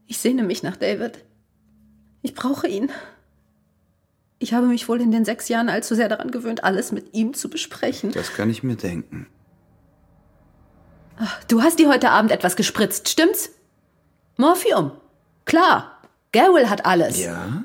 [0.06, 1.24] Ich sehne mich nach David.
[2.22, 2.92] Ich brauche ihn.
[4.38, 7.32] Ich habe mich wohl in den sechs Jahren allzu sehr daran gewöhnt, alles mit ihm
[7.32, 8.12] zu besprechen.
[8.12, 9.26] Das kann ich mir denken.
[11.48, 13.50] Du hast dir heute Abend etwas gespritzt, stimmt's?
[14.36, 14.92] Morphium.
[15.44, 16.02] Klar.
[16.32, 17.22] Garwell hat alles.
[17.22, 17.64] Ja?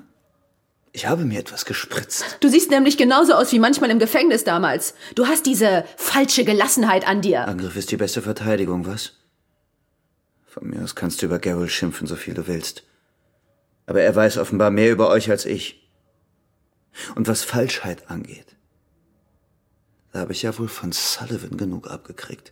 [0.91, 2.37] Ich habe mir etwas gespritzt.
[2.39, 4.93] Du siehst nämlich genauso aus wie manchmal im Gefängnis damals.
[5.15, 7.47] Du hast diese falsche Gelassenheit an dir.
[7.47, 9.13] Angriff ist die beste Verteidigung, was?
[10.45, 12.83] Von mir aus kannst du über Garrel schimpfen, so viel du willst.
[13.85, 15.89] Aber er weiß offenbar mehr über euch als ich.
[17.15, 18.55] Und was Falschheit angeht,
[20.11, 22.51] da habe ich ja wohl von Sullivan genug abgekriegt.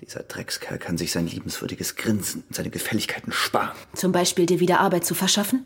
[0.00, 3.74] Dieser Dreckskerl kann sich sein liebenswürdiges Grinsen und seine Gefälligkeiten sparen.
[3.94, 5.64] Zum Beispiel dir wieder Arbeit zu verschaffen?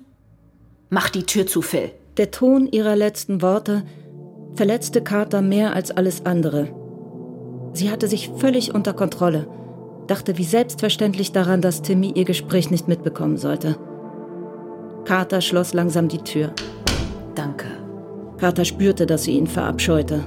[0.89, 1.91] Mach die Tür zu, Phil.
[2.17, 3.85] Der Ton ihrer letzten Worte
[4.55, 6.69] verletzte Carter mehr als alles andere.
[7.73, 9.49] Sie hatte sich völlig unter Kontrolle,
[10.07, 13.79] dachte wie selbstverständlich daran, dass Timmy ihr Gespräch nicht mitbekommen sollte.
[15.05, 16.53] Carter schloss langsam die Tür.
[17.35, 17.67] Danke.
[18.39, 20.25] Carter spürte, dass sie ihn verabscheute.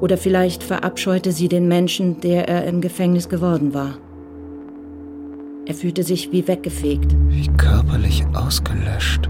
[0.00, 3.98] Oder vielleicht verabscheute sie den Menschen, der er im Gefängnis geworden war.
[5.66, 7.14] Er fühlte sich wie weggefegt.
[7.28, 9.28] Wie körperlich ausgelöscht.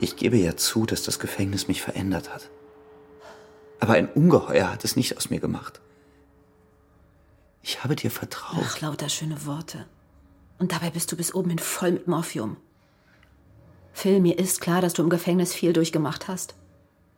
[0.00, 2.50] Ich gebe ja zu, dass das Gefängnis mich verändert hat.
[3.80, 5.80] Aber ein Ungeheuer hat es nicht aus mir gemacht.
[7.62, 8.64] Ich habe dir vertraut.
[8.64, 9.86] Ach, lauter schöne Worte.
[10.58, 12.56] Und dabei bist du bis oben hin voll mit Morphium.
[13.92, 16.54] Phil, mir ist klar, dass du im Gefängnis viel durchgemacht hast.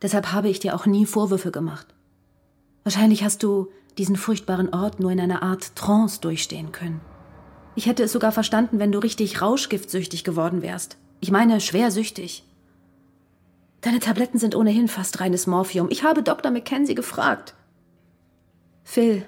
[0.01, 1.87] Deshalb habe ich dir auch nie Vorwürfe gemacht.
[2.83, 7.01] Wahrscheinlich hast du diesen furchtbaren Ort nur in einer Art Trance durchstehen können.
[7.75, 10.97] Ich hätte es sogar verstanden, wenn du richtig rauschgiftsüchtig geworden wärst.
[11.19, 12.43] Ich meine, schwersüchtig.
[13.81, 15.87] Deine Tabletten sind ohnehin fast reines Morphium.
[15.89, 16.51] Ich habe Dr.
[16.51, 17.53] Mackenzie gefragt.
[18.83, 19.25] Phil,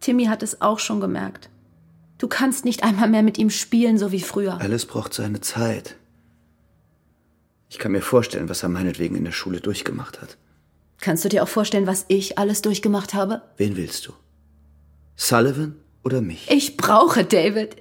[0.00, 1.48] Timmy hat es auch schon gemerkt.
[2.18, 4.60] Du kannst nicht einmal mehr mit ihm spielen, so wie früher.
[4.60, 5.96] Alles braucht seine Zeit.
[7.72, 10.36] Ich kann mir vorstellen, was er meinetwegen in der Schule durchgemacht hat.
[11.00, 13.40] Kannst du dir auch vorstellen, was ich alles durchgemacht habe?
[13.56, 14.12] Wen willst du?
[15.16, 16.50] Sullivan oder mich?
[16.50, 17.76] Ich brauche David.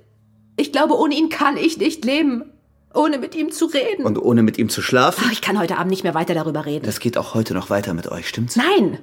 [0.55, 2.45] Ich glaube, ohne ihn kann ich nicht leben.
[2.93, 4.05] Ohne mit ihm zu reden.
[4.05, 5.25] Und ohne mit ihm zu schlafen?
[5.27, 6.85] Ach, ich kann heute Abend nicht mehr weiter darüber reden.
[6.85, 8.55] Das geht auch heute noch weiter mit euch, stimmt's?
[8.55, 8.97] Nein!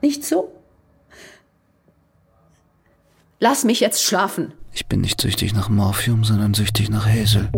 [0.00, 0.58] Nicht so.
[3.40, 4.54] Lass mich jetzt schlafen.
[4.72, 7.50] Ich bin nicht süchtig nach Morphium, sondern süchtig nach Hazel.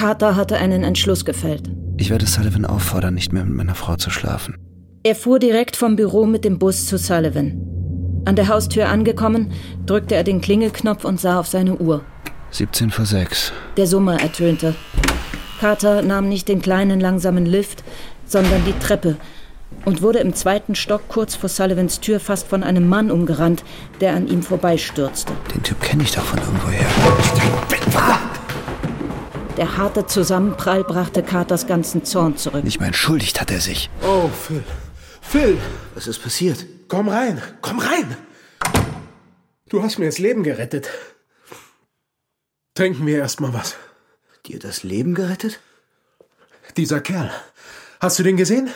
[0.00, 1.70] Carter hatte einen Entschluss gefällt.
[1.98, 4.56] Ich werde Sullivan auffordern, nicht mehr mit meiner Frau zu schlafen.
[5.02, 7.60] Er fuhr direkt vom Büro mit dem Bus zu Sullivan.
[8.24, 9.52] An der Haustür angekommen,
[9.84, 12.02] drückte er den Klingelknopf und sah auf seine Uhr.
[12.50, 13.52] 17 vor 6.
[13.76, 14.74] Der Summer ertönte.
[15.60, 17.84] Carter nahm nicht den kleinen langsamen Lift,
[18.24, 19.18] sondern die Treppe
[19.84, 23.64] und wurde im zweiten Stock kurz vor Sullivans Tür fast von einem Mann umgerannt,
[24.00, 25.34] der an ihm vorbeistürzte.
[25.54, 26.86] Den Typ kenne ich doch von irgendwoher.
[29.60, 32.64] Der harte Zusammenprall brachte Carters ganzen Zorn zurück.
[32.64, 33.90] Nicht mal entschuldigt hat er sich.
[34.02, 34.64] Oh, Phil.
[35.20, 35.58] Phil,
[35.94, 36.64] Was ist passiert?
[36.88, 37.42] komm rein.
[37.60, 38.16] Komm rein.
[39.68, 40.88] Du hast mir das Leben gerettet.
[42.74, 43.76] Trinken wir erst mal was.
[44.46, 45.60] Dir das Leben gerettet?
[46.78, 47.30] Dieser Kerl.
[48.00, 48.70] Hast du den gesehen?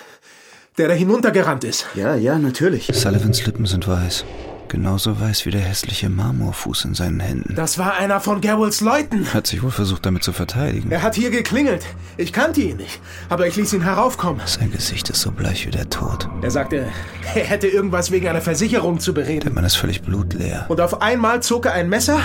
[0.76, 1.86] Der da hinuntergerannt ist.
[1.94, 2.90] Ja, ja, natürlich.
[2.92, 4.26] Sullivans Lippen sind weiß.
[4.68, 7.54] Genauso weiß wie der hässliche Marmorfuß in seinen Händen.
[7.54, 9.32] Das war einer von Garwells Leuten.
[9.32, 10.90] Hat sich wohl versucht, damit zu verteidigen.
[10.90, 11.84] Er hat hier geklingelt.
[12.16, 14.42] Ich kannte ihn nicht, aber ich ließ ihn heraufkommen.
[14.46, 16.28] Sein Gesicht ist so bleich wie der Tod.
[16.42, 16.86] Er sagte,
[17.34, 19.54] er hätte irgendwas wegen einer Versicherung zu Der bereden.
[19.54, 20.66] Mann ist völlig blutleer.
[20.68, 22.20] Und auf einmal zog er ein Messer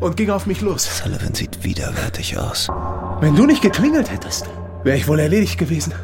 [0.00, 0.98] und ging auf mich los.
[0.98, 2.68] Sullivan sieht widerwärtig aus.
[3.20, 4.46] Wenn du nicht geklingelt hättest,
[4.82, 5.94] wäre ich wohl erledigt gewesen.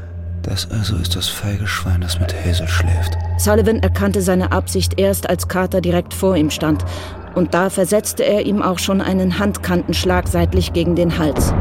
[0.42, 3.16] Das also ist das feige Schwein, das mit Hazel schläft.
[3.38, 6.84] Sullivan erkannte seine Absicht erst, als Carter direkt vor ihm stand.
[7.34, 11.52] Und da versetzte er ihm auch schon einen Handkantenschlag seitlich gegen den Hals.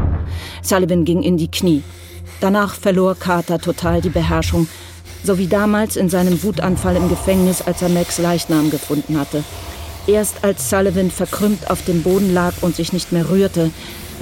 [0.62, 1.82] Sullivan ging in die Knie.
[2.40, 4.66] Danach verlor Carter total die Beherrschung,
[5.22, 9.44] so wie damals in seinem Wutanfall im Gefängnis, als er Max Leichnam gefunden hatte.
[10.06, 13.70] Erst als Sullivan verkrümmt auf dem Boden lag und sich nicht mehr rührte,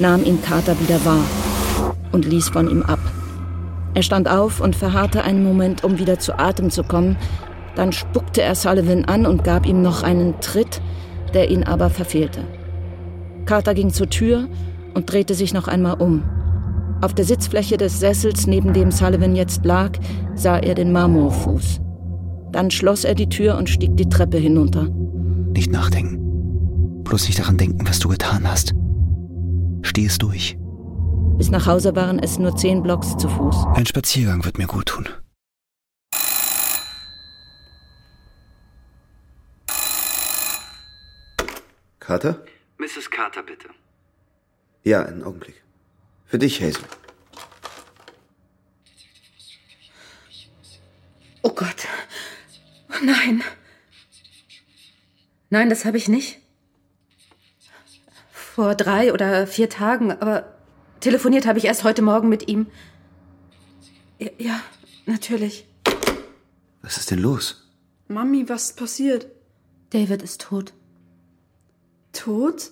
[0.01, 1.25] nahm ihn Carter wieder wahr
[2.11, 2.99] und ließ von ihm ab.
[3.99, 7.17] Er stand auf und verharrte einen Moment, um wieder zu Atem zu kommen.
[7.75, 10.81] Dann spuckte er Sullivan an und gab ihm noch einen Tritt,
[11.35, 12.43] der ihn aber verfehlte.
[13.45, 14.47] Carter ging zur Tür
[14.95, 16.23] und drehte sich noch einmal um.
[17.01, 19.99] Auf der Sitzfläche des Sessels, neben dem Sullivan jetzt lag,
[20.37, 21.81] sah er den Marmorfuß.
[22.53, 24.87] Dann schloss er die Tür und stieg die Treppe hinunter.
[25.57, 27.03] Nicht nachdenken.
[27.03, 28.75] Bloß nicht daran denken, was du getan hast.
[29.83, 30.57] Steh es durch.
[31.39, 33.67] Bis nach Hause waren es nur zehn Blocks zu Fuß.
[33.77, 35.09] Ein Spaziergang wird mir gut tun.
[42.01, 42.45] Carter?
[42.79, 43.09] Mrs.
[43.09, 43.69] Carter, bitte.
[44.83, 45.63] Ja, einen Augenblick.
[46.27, 46.83] Für dich, Hazel.
[51.43, 51.87] Oh Gott.
[52.91, 53.45] Oh nein.
[55.51, 56.41] Nein, das habe ich nicht.
[58.33, 60.58] Vor drei oder vier Tagen, aber
[61.01, 62.67] telefoniert habe ich erst heute Morgen mit ihm.
[64.19, 64.61] Ja, ja,
[65.07, 65.67] natürlich.
[66.83, 67.69] Was ist denn los?
[68.09, 69.27] Mami, was ist passiert?
[69.91, 70.73] David ist tot.
[72.13, 72.71] Tot?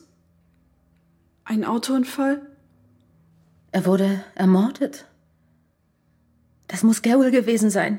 [1.45, 2.41] Ein Autounfall?
[3.73, 5.07] Er wurde ermordet.
[6.67, 7.99] Das muss Garwell gewesen sein.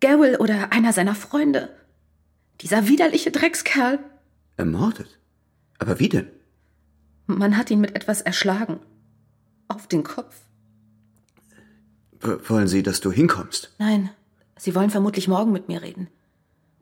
[0.00, 1.68] Garwell oder einer seiner Freunde.
[2.60, 3.98] Dieser widerliche Dreckskerl.
[4.56, 5.18] Ermordet?
[5.78, 6.28] Aber wie denn?
[7.26, 8.80] Man hat ihn mit etwas erschlagen.
[9.68, 10.34] Auf den Kopf.
[12.20, 13.70] W wollen Sie, dass du hinkommst?
[13.78, 14.10] Nein,
[14.58, 16.08] Sie wollen vermutlich morgen mit mir reden.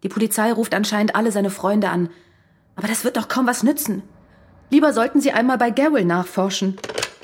[0.03, 2.11] Die Polizei ruft anscheinend alle seine Freunde an.
[2.75, 4.03] Aber das wird doch kaum was nützen.
[4.70, 6.77] Lieber sollten Sie einmal bei Garwell nachforschen.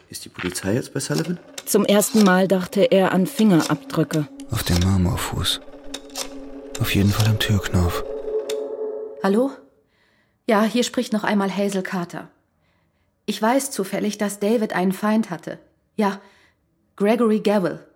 [0.08, 1.38] Ist die Polizei jetzt bei Sullivan?
[1.64, 4.28] Zum ersten Mal dachte er an Fingerabdrücke.
[4.50, 5.60] Auf dem Marmorfuß.
[6.80, 8.04] Auf jeden Fall am Türknauf.
[9.22, 9.50] Hallo?
[10.46, 12.28] Ja, hier spricht noch einmal Hazel Carter.
[13.26, 15.58] Ich weiß zufällig, dass David einen Feind hatte.
[15.96, 16.20] Ja,
[16.96, 17.86] Gregory Garwell.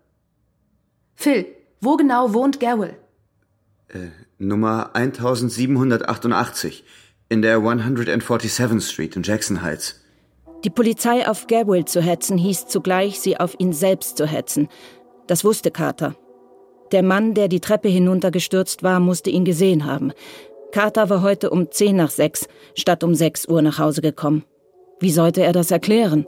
[1.15, 1.47] Phil,
[1.81, 2.97] wo genau wohnt Garwell?
[3.89, 4.09] Äh,
[4.39, 6.85] Nummer 1788
[7.29, 10.01] in der 147th Street in Jackson Heights.
[10.65, 14.69] Die Polizei auf Garwell zu hetzen, hieß zugleich, sie auf ihn selbst zu hetzen.
[15.27, 16.15] Das wusste Carter.
[16.93, 20.13] Der Mann, der die Treppe hinuntergestürzt war, musste ihn gesehen haben.
[20.73, 24.45] Carter war heute um zehn nach sechs statt um sechs Uhr nach Hause gekommen.
[25.01, 26.27] Wie sollte er das erklären?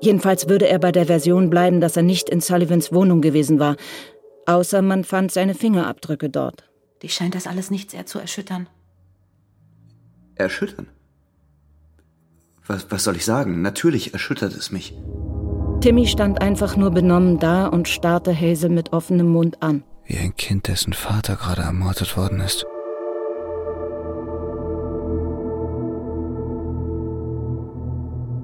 [0.00, 3.76] Jedenfalls würde er bei der Version bleiben, dass er nicht in Sullivans Wohnung gewesen war,
[4.46, 6.64] außer man fand seine Fingerabdrücke dort.
[7.02, 8.68] Dich scheint das alles nicht sehr zu erschüttern.
[10.34, 10.88] Erschüttern?
[12.66, 13.62] Was, was soll ich sagen?
[13.62, 14.94] Natürlich erschüttert es mich.
[15.80, 19.84] Timmy stand einfach nur benommen da und starrte Hazel mit offenem Mund an.
[20.06, 22.66] Wie ein Kind, dessen Vater gerade ermordet worden ist.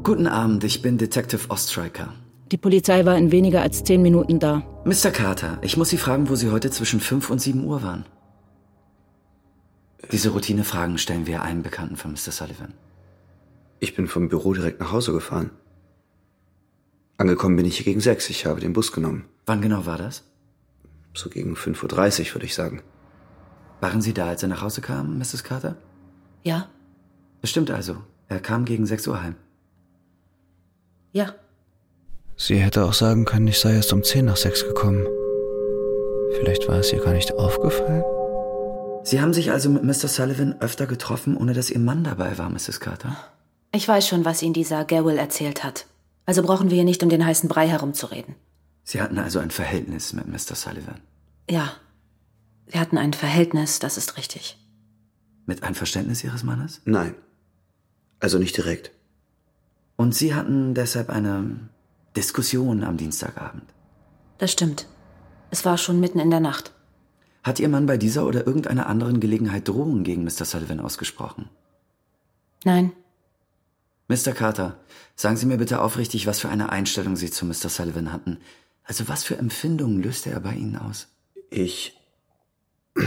[0.05, 2.13] Guten Abend, ich bin Detective Ostreicher.
[2.53, 4.63] Die Polizei war in weniger als zehn Minuten da.
[4.85, 5.11] Mr.
[5.11, 8.05] Carter, ich muss Sie fragen, wo Sie heute zwischen 5 und 7 Uhr waren.
[10.13, 12.33] Diese Routinefragen stellen wir allen Bekannten von Mr.
[12.33, 12.75] Sullivan.
[13.81, 15.51] Ich bin vom Büro direkt nach Hause gefahren.
[17.17, 18.29] Angekommen bin ich hier gegen sechs.
[18.29, 19.25] Ich habe den Bus genommen.
[19.47, 20.25] Wann genau war das?
[21.15, 22.83] So gegen 5.30 Uhr, würde ich sagen.
[23.81, 25.45] Waren Sie da, als er nach Hause kam, Mrs.
[25.45, 25.77] Carter?
[26.43, 26.69] Ja,
[27.45, 27.99] Bestimmt also.
[28.29, 29.35] Er kam gegen 6 Uhr heim.
[31.15, 31.35] Ja.
[32.37, 35.07] Sie hätte auch sagen können, ich sei erst um 10 nach sechs gekommen.
[36.37, 38.03] Vielleicht war es ihr gar nicht aufgefallen?
[39.05, 40.09] Sie haben sich also mit Mr.
[40.09, 42.81] Sullivan öfter getroffen, ohne dass Ihr Mann dabei war, Mrs.
[42.81, 43.17] Carter?
[43.73, 45.87] Ich weiß schon, was Ihnen dieser Garwell erzählt hat.
[46.27, 48.35] Also brauchen wir hier nicht um den heißen Brei herumzureden.
[48.83, 50.55] Sie hatten also ein Verhältnis mit Mr.
[50.55, 51.01] Sullivan.
[51.49, 51.73] Ja,
[52.67, 54.59] wir hatten ein Verhältnis, das ist richtig.
[55.47, 56.81] Mit Einverständnis Ihres Mannes?
[56.85, 57.15] Nein.
[58.21, 58.91] Also nicht direkt.
[59.97, 61.69] Und Sie hatten deshalb eine
[62.17, 63.65] Diskussion am Dienstagabend.
[64.39, 64.87] Das stimmt.
[65.51, 66.73] Es war schon mitten in der Nacht.
[67.43, 70.45] Hat Ihr Mann bei dieser oder irgendeiner anderen Gelegenheit Drohungen gegen Mr.
[70.45, 71.49] Sullivan ausgesprochen?
[72.65, 72.93] Nein,
[74.09, 74.33] Mr.
[74.33, 74.79] Carter,
[75.17, 77.69] sagen Sie mir bitte aufrichtig, was für eine Einstellung Sie zu Mr.
[77.69, 78.39] Sullivan hatten.
[78.83, 81.09] Also was für Empfindungen löste er bei Ihnen aus?
[81.51, 81.99] Ich.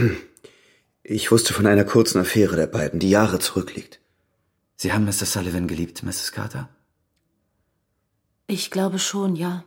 [1.10, 3.98] Ich wusste von einer kurzen Affäre der beiden, die Jahre zurückliegt.
[4.76, 5.24] Sie haben Mr.
[5.24, 6.32] Sullivan geliebt, Mrs.
[6.32, 6.68] Carter?
[8.48, 9.62] Ich glaube schon, ja.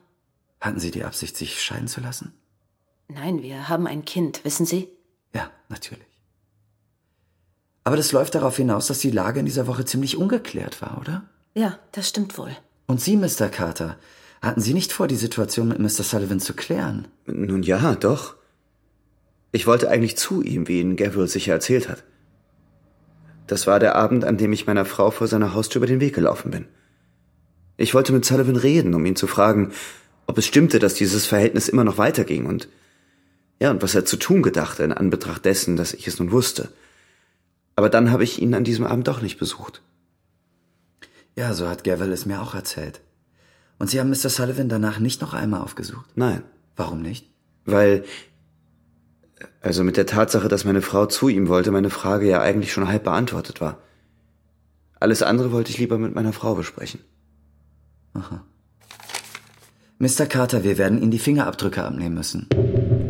[0.60, 2.34] Hatten Sie die Absicht, sich scheiden zu lassen?
[3.08, 4.90] Nein, wir haben ein Kind, wissen Sie?
[5.34, 6.06] Ja, natürlich.
[7.84, 11.24] Aber das läuft darauf hinaus, dass die Lage in dieser Woche ziemlich ungeklärt war, oder?
[11.54, 12.56] Ja, das stimmt wohl.
[12.88, 13.50] Und Sie, Mr.
[13.50, 13.98] Carter,
[14.42, 16.04] hatten Sie nicht vor, die Situation mit Mr.
[16.04, 17.08] Sullivan zu klären?
[17.26, 18.36] Nun ja, doch.
[19.52, 22.04] Ich wollte eigentlich zu ihm, wie ihn Gabriel sicher erzählt hat.
[23.48, 26.16] Das war der Abend, an dem ich meiner Frau vor seiner Haustür über den Weg
[26.16, 26.68] gelaufen bin.
[27.82, 29.72] Ich wollte mit Sullivan reden, um ihn zu fragen,
[30.28, 32.70] ob es stimmte, dass dieses Verhältnis immer noch weiterging und
[33.60, 36.70] ja, und was er zu tun gedachte in Anbetracht dessen, dass ich es nun wusste.
[37.76, 39.82] Aber dann habe ich ihn an diesem Abend doch nicht besucht.
[41.36, 43.02] Ja, so hat Gavel es mir auch erzählt.
[43.80, 44.30] Und Sie haben Mr.
[44.30, 46.06] Sullivan danach nicht noch einmal aufgesucht?
[46.16, 46.44] Nein.
[46.76, 47.30] Warum nicht?
[47.66, 48.04] Weil,
[49.62, 52.88] also mit der Tatsache, dass meine Frau zu ihm wollte, meine Frage ja eigentlich schon
[52.88, 53.80] halb beantwortet war.
[55.00, 57.00] Alles andere wollte ich lieber mit meiner Frau besprechen.
[58.14, 58.44] Aha.
[60.00, 60.26] Mr.
[60.26, 62.48] Carter, wir werden Ihnen die Fingerabdrücke abnehmen müssen.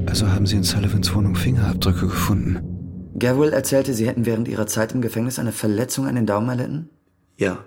[0.07, 3.11] Also haben Sie in Sullivans Wohnung Fingerabdrücke gefunden?
[3.17, 6.89] Garwell erzählte, Sie hätten während Ihrer Zeit im Gefängnis eine Verletzung an den Daumen erlitten?
[7.37, 7.63] Ja.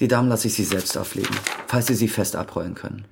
[0.00, 1.34] Die Daumen lasse ich Sie selbst auflegen,
[1.66, 3.04] falls Sie sie fest abrollen können.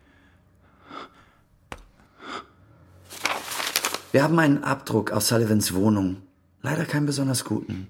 [4.13, 6.19] Wir haben einen Abdruck aus Sullivans Wohnung.
[6.61, 7.89] Leider keinen besonders guten.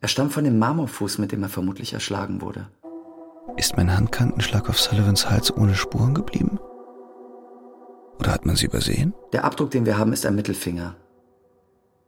[0.00, 2.68] Er stammt von dem Marmorfuß, mit dem er vermutlich erschlagen wurde.
[3.56, 6.58] Ist mein Handkantenschlag auf Sullivans Hals ohne Spuren geblieben?
[8.18, 9.14] Oder hat man sie übersehen?
[9.32, 10.96] Der Abdruck, den wir haben, ist ein Mittelfinger.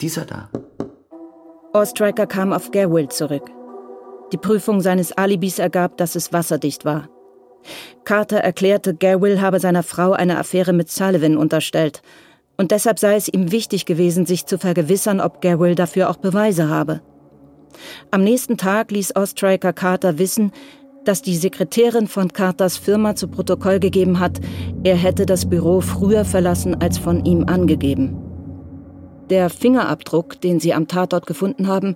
[0.01, 0.51] Dieser da.
[1.73, 3.51] Ostriker kam auf Garwill zurück.
[4.33, 7.09] Die Prüfung seines Alibis ergab, dass es wasserdicht war.
[8.05, 12.03] Carter erklärte, Garwill habe seiner Frau eine Affäre mit Sullivan unterstellt
[12.61, 16.69] und deshalb sei es ihm wichtig gewesen, sich zu vergewissern, ob Garwell dafür auch Beweise
[16.69, 17.01] habe.
[18.11, 20.53] Am nächsten Tag ließ Ostriker Carter wissen,
[21.05, 24.41] dass die Sekretärin von Carters Firma zu Protokoll gegeben hat,
[24.85, 28.17] er hätte das Büro früher verlassen als von ihm angegeben.
[29.31, 31.95] Der Fingerabdruck, den sie am Tatort gefunden haben,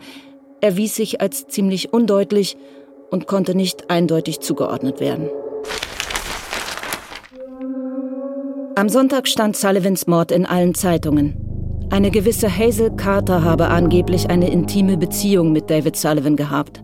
[0.60, 2.56] erwies sich als ziemlich undeutlich
[3.10, 5.28] und konnte nicht eindeutig zugeordnet werden.
[8.76, 11.43] Am Sonntag stand Sullivans Mord in allen Zeitungen.
[11.90, 16.82] Eine gewisse Hazel Carter habe angeblich eine intime Beziehung mit David Sullivan gehabt.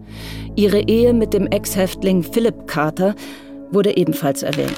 [0.56, 3.14] Ihre Ehe mit dem Ex-Häftling Philip Carter
[3.70, 4.76] wurde ebenfalls erwähnt.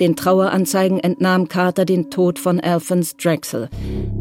[0.00, 3.68] Den Traueranzeigen entnahm Carter den Tod von Alphonse Drexel,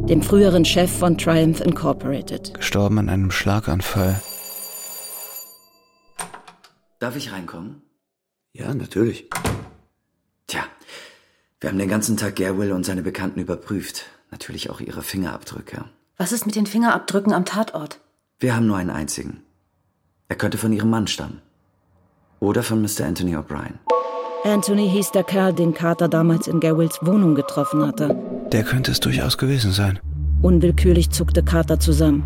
[0.08, 2.54] dem früheren Chef von Triumph Incorporated.
[2.54, 4.22] Gestorben an einem Schlaganfall.
[7.00, 7.82] Darf ich reinkommen?
[8.54, 9.30] Ja, natürlich.
[10.48, 10.62] Tja,
[11.60, 14.06] wir haben den ganzen Tag Gerwill und seine Bekannten überprüft.
[14.32, 15.86] Natürlich auch ihre Fingerabdrücke.
[16.18, 18.00] Was ist mit den Fingerabdrücken am Tatort?
[18.40, 19.44] Wir haben nur einen einzigen.
[20.28, 21.42] Er könnte von ihrem Mann stammen.
[22.40, 23.06] Oder von Mr.
[23.06, 23.76] Anthony O'Brien.
[24.44, 28.16] Anthony hieß der Kerl, den Carter damals in Garwills Wohnung getroffen hatte.
[28.52, 30.00] Der könnte es durchaus gewesen sein.
[30.42, 32.24] Unwillkürlich zuckte Carter zusammen.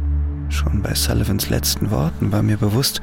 [0.49, 3.01] Schon bei Sullivans letzten Worten war mir bewusst,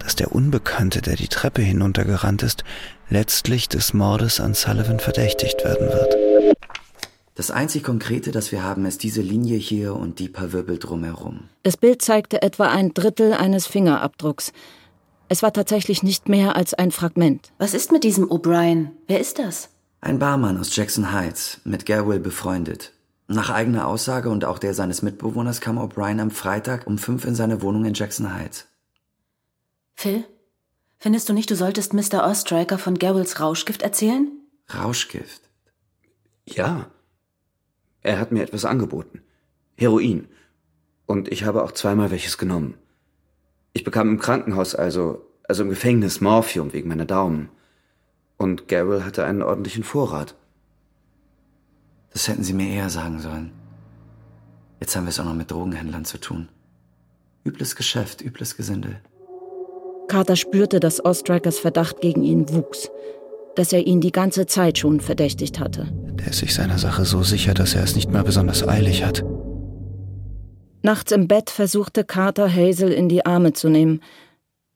[0.00, 2.64] dass der Unbekannte, der die Treppe hinuntergerannt ist,
[3.08, 6.25] letztlich des Mordes an Sullivan verdächtigt werden wird.
[7.36, 11.50] Das einzig Konkrete, das wir haben, ist diese Linie hier und die paar Wirbel drumherum.
[11.64, 14.54] Das Bild zeigte etwa ein Drittel eines Fingerabdrucks.
[15.28, 17.52] Es war tatsächlich nicht mehr als ein Fragment.
[17.58, 18.88] Was ist mit diesem O'Brien?
[19.06, 19.68] Wer ist das?
[20.00, 22.92] Ein Barmann aus Jackson Heights, mit Gerwill befreundet.
[23.28, 27.34] Nach eigener Aussage und auch der seines Mitbewohners kam O'Brien am Freitag um fünf in
[27.34, 28.66] seine Wohnung in Jackson Heights.
[29.94, 30.24] Phil,
[30.96, 32.26] findest du nicht, du solltest Mr.
[32.26, 34.30] Ostriker von Gerwills Rauschgift erzählen?
[34.72, 35.42] Rauschgift?
[36.46, 36.86] Ja.
[38.06, 39.20] Er hat mir etwas angeboten.
[39.76, 40.28] Heroin.
[41.06, 42.74] Und ich habe auch zweimal welches genommen.
[43.72, 47.48] Ich bekam im Krankenhaus also, also im Gefängnis Morphium wegen meiner Daumen.
[48.36, 50.36] Und Garrel hatte einen ordentlichen Vorrat.
[52.12, 53.50] Das hätten Sie mir eher sagen sollen.
[54.78, 56.48] Jetzt haben wir es auch noch mit Drogenhändlern zu tun.
[57.44, 59.00] Übles Geschäft, übles Gesindel.
[60.06, 62.88] Carter spürte, dass Ostrikers Verdacht gegen ihn wuchs,
[63.56, 65.88] dass er ihn die ganze Zeit schon verdächtigt hatte.
[66.18, 69.24] Der ist sich seiner Sache so sicher, dass er es nicht mal besonders eilig hat.
[70.82, 74.00] Nachts im Bett versuchte Carter Hazel in die Arme zu nehmen,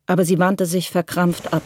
[0.06, 1.62] aber sie wandte sich verkrampft ab.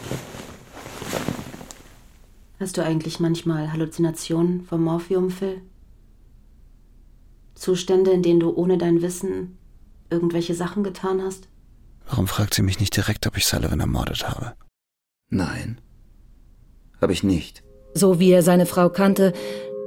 [2.60, 5.62] Hast du eigentlich manchmal Halluzinationen vom Morphium, Phil?
[7.54, 9.58] Zustände, in denen du ohne dein Wissen
[10.10, 11.48] irgendwelche Sachen getan hast?
[12.06, 14.54] Warum fragt sie mich nicht direkt, ob ich Sullivan ermordet habe?
[15.30, 15.80] Nein,
[17.00, 17.62] habe ich nicht.
[17.94, 19.32] So wie er seine Frau kannte,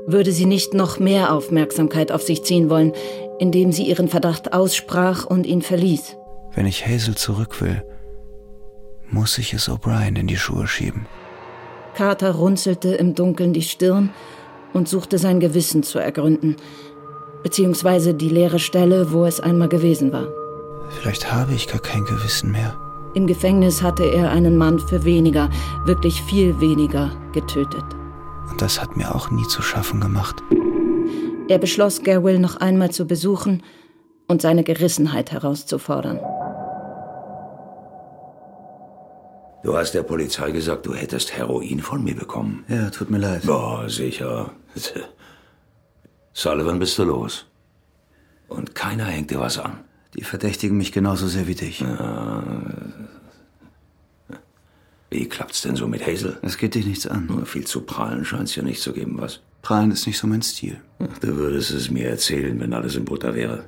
[0.08, 2.94] würde sie nicht noch mehr Aufmerksamkeit auf sich ziehen wollen,
[3.40, 6.16] indem sie ihren Verdacht aussprach und ihn verließ.
[6.56, 7.84] Wenn ich Hazel zurück will,
[9.10, 11.06] muss ich es O'Brien in die Schuhe schieben.
[11.96, 14.12] Carter runzelte im Dunkeln die Stirn
[14.74, 16.56] und suchte sein Gewissen zu ergründen,
[17.44, 20.28] beziehungsweise die leere Stelle, wo es einmal gewesen war.
[20.90, 22.76] Vielleicht habe ich gar kein Gewissen mehr.
[23.18, 25.50] Im Gefängnis hatte er einen Mann für weniger,
[25.86, 27.84] wirklich viel weniger, getötet.
[28.48, 30.36] Und das hat mir auch nie zu schaffen gemacht.
[31.48, 33.64] Er beschloss, Gerwill noch einmal zu besuchen
[34.28, 36.20] und seine Gerissenheit herauszufordern.
[39.64, 42.66] Du hast der Polizei gesagt, du hättest Heroin von mir bekommen.
[42.68, 43.48] Ja, tut mir leid.
[43.48, 44.52] Boah, sicher.
[46.34, 47.48] Sullivan, bist du los?
[48.48, 49.87] Und keiner hängt dir was an.
[50.16, 51.82] Die verdächtigen mich genauso sehr wie dich.
[51.82, 52.44] Ja.
[55.10, 56.38] Wie klappt's denn so mit Hazel?
[56.42, 57.28] Es geht dich nichts an.
[57.28, 59.42] Nur viel zu prahlen scheint's ja nicht zu geben, was?
[59.62, 60.82] Prahlen ist nicht so mein Stil.
[61.22, 63.66] Du würdest es mir erzählen, wenn alles in Butter wäre.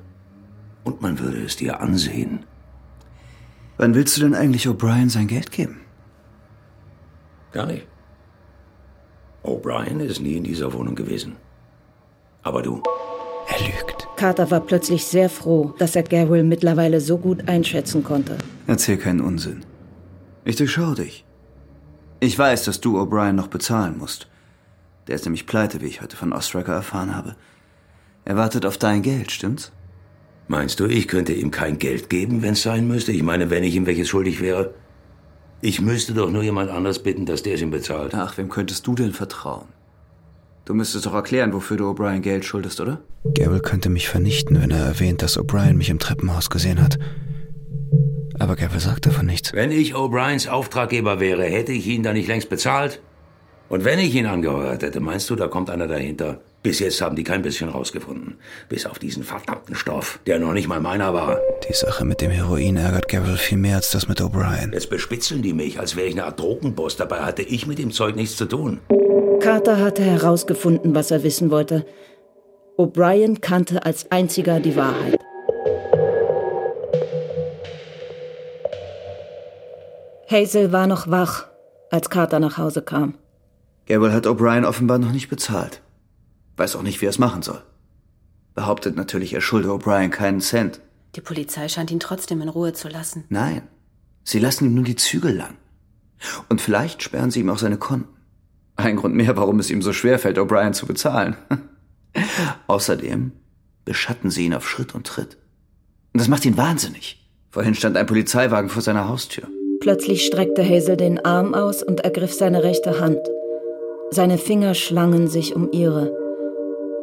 [0.84, 2.44] Und man würde es dir ansehen.
[3.76, 5.80] Wann willst du denn eigentlich O'Brien sein Geld geben?
[7.52, 7.86] Gar nicht.
[9.42, 11.36] O'Brien ist nie in dieser Wohnung gewesen.
[12.42, 12.82] Aber du.
[13.52, 14.06] Er lügt.
[14.16, 18.36] Carter war plötzlich sehr froh, dass er Garwell mittlerweile so gut einschätzen konnte.
[18.66, 19.64] Erzähl keinen Unsinn.
[20.44, 21.24] Ich durchschaue dich.
[22.20, 24.28] Ich weiß, dass du O'Brien noch bezahlen musst.
[25.06, 27.34] Der ist nämlich pleite, wie ich heute von Ostracker erfahren habe.
[28.24, 29.72] Er wartet auf dein Geld, stimmt's?
[30.46, 33.12] Meinst du, ich könnte ihm kein Geld geben, wenn's sein müsste?
[33.12, 34.74] Ich meine, wenn ich ihm welches schuldig wäre?
[35.62, 38.14] Ich müsste doch nur jemand anders bitten, dass der es ihm bezahlt.
[38.14, 39.68] Ach, wem könntest du denn vertrauen?
[40.64, 43.00] Du müsstest doch erklären, wofür du O'Brien Geld schuldest, oder?
[43.34, 46.98] Gable könnte mich vernichten, wenn er erwähnt, dass O'Brien mich im Treppenhaus gesehen hat.
[48.38, 49.52] Aber Gable sagt davon nichts.
[49.52, 53.00] Wenn ich O'Briens Auftraggeber wäre, hätte ich ihn da nicht längst bezahlt?
[53.68, 56.40] Und wenn ich ihn angeheuert hätte, meinst du, da kommt einer dahinter?
[56.62, 58.36] Bis jetzt haben die kein bisschen rausgefunden.
[58.68, 61.38] Bis auf diesen verdammten Stoff, der noch nicht mal meiner war.
[61.68, 64.72] Die Sache mit dem Heroin ärgert Gavel viel mehr als das mit O'Brien.
[64.74, 66.96] Jetzt bespitzeln die mich, als wäre ich eine Art Drogenboss.
[66.96, 68.80] Dabei hatte ich mit dem Zeug nichts zu tun.
[69.40, 71.86] Carter hatte herausgefunden, was er wissen wollte.
[72.76, 75.18] O'Brien kannte als einziger die Wahrheit.
[80.30, 81.48] Hazel war noch wach,
[81.90, 83.14] als Carter nach Hause kam.
[83.86, 85.82] Gabriel hat O'Brien offenbar noch nicht bezahlt.
[86.56, 87.62] Weiß auch nicht, wie er es machen soll.
[88.54, 90.80] Behauptet natürlich, er schulde O'Brien keinen Cent.
[91.16, 93.24] Die Polizei scheint ihn trotzdem in Ruhe zu lassen.
[93.30, 93.62] Nein,
[94.22, 95.56] sie lassen ihm nur die Zügel lang.
[96.48, 98.19] Und vielleicht sperren sie ihm auch seine Konten.
[98.82, 101.36] Ein Grund mehr, warum es ihm so schwer fällt, O'Brien zu bezahlen.
[102.66, 103.32] Außerdem
[103.84, 105.36] beschatten sie ihn auf Schritt und Tritt.
[106.12, 107.28] Und das macht ihn wahnsinnig.
[107.50, 109.48] Vorhin stand ein Polizeiwagen vor seiner Haustür.
[109.80, 113.20] Plötzlich streckte Hazel den Arm aus und ergriff seine rechte Hand.
[114.10, 116.12] Seine Finger schlangen sich um ihre.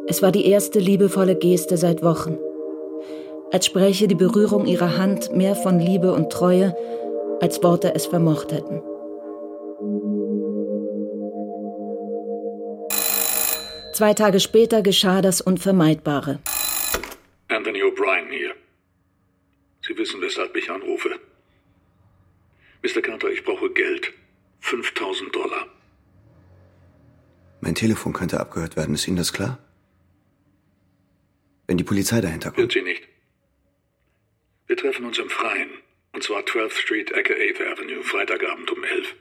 [0.06, 2.38] Es war die erste liebevolle Geste seit Wochen.
[3.50, 6.74] Als spräche die Berührung ihrer Hand mehr von Liebe und Treue,
[7.40, 8.82] als Worte es vermocht hätten.
[13.98, 16.38] Zwei Tage später geschah das Unvermeidbare.
[17.48, 18.54] Anthony O'Brien hier.
[19.80, 21.18] Sie wissen, weshalb ich anrufe.
[22.84, 23.02] Mr.
[23.02, 24.12] Carter, ich brauche Geld.
[24.60, 25.66] 5000 Dollar.
[27.60, 29.58] Mein Telefon könnte abgehört werden, ist Ihnen das klar?
[31.66, 32.58] Wenn die Polizei dahinter kommt.
[32.58, 33.02] Wird sie nicht.
[34.68, 35.70] Wir treffen uns im Freien.
[36.12, 39.16] Und zwar 12th Street, Ecke 8th Avenue, Freitagabend um 11.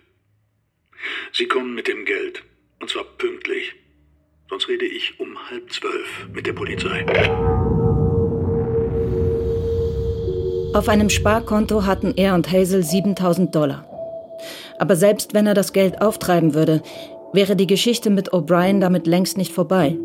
[1.33, 2.43] Sie kommen mit dem Geld.
[2.79, 3.73] Und zwar pünktlich.
[4.49, 7.05] Sonst rede ich um halb zwölf mit der Polizei.
[10.73, 13.83] Auf einem Sparkonto hatten er und Hazel 7000 Dollar.
[14.79, 16.81] Aber selbst wenn er das Geld auftreiben würde,
[17.33, 19.97] wäre die Geschichte mit O'Brien damit längst nicht vorbei.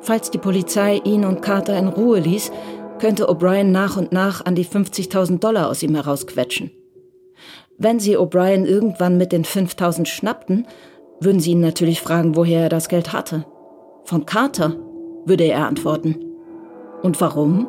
[0.00, 2.50] Falls die Polizei ihn und Carter in Ruhe ließ,
[2.98, 6.70] könnte O'Brien nach und nach an die 50.000 Dollar aus ihm herausquetschen.
[7.76, 10.66] Wenn sie O'Brien irgendwann mit den 5.000 schnappten,
[11.20, 13.44] würden sie ihn natürlich fragen, woher er das Geld hatte.
[14.08, 14.74] Von Carter,
[15.26, 16.16] würde er antworten.
[17.02, 17.66] Und warum?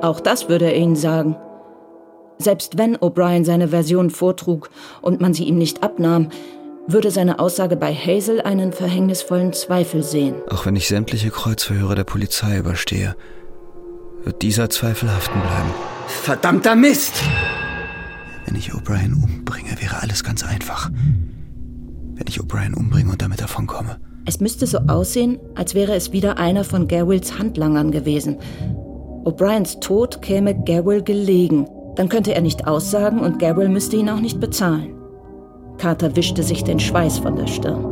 [0.00, 1.36] Auch das würde er ihnen sagen.
[2.38, 4.70] Selbst wenn O'Brien seine Version vortrug
[5.02, 6.30] und man sie ihm nicht abnahm,
[6.86, 10.36] würde seine Aussage bei Hazel einen verhängnisvollen Zweifel sehen.
[10.48, 13.14] Auch wenn ich sämtliche Kreuzverhöre der Polizei überstehe,
[14.24, 15.74] wird dieser Zweifel haften bleiben.
[16.06, 17.22] Verdammter Mist!
[18.46, 20.88] Wenn ich O'Brien umbringe, wäre alles ganz einfach.
[22.14, 24.00] Wenn ich O'Brien umbringe und damit davonkomme.
[24.30, 28.38] Es müsste so aussehen, als wäre es wieder einer von Garwills Handlangern gewesen.
[29.24, 31.66] O'Briens Tod käme Garwill gelegen.
[31.96, 34.94] Dann könnte er nicht aussagen und Garwill müsste ihn auch nicht bezahlen.
[35.78, 37.84] Carter wischte sich den Schweiß von der Stirn.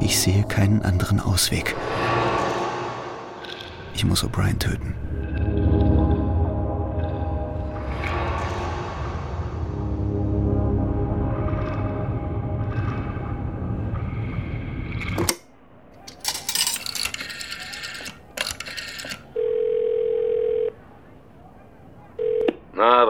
[0.00, 1.76] Ich sehe keinen anderen Ausweg.
[3.94, 4.92] Ich muss O'Brien töten.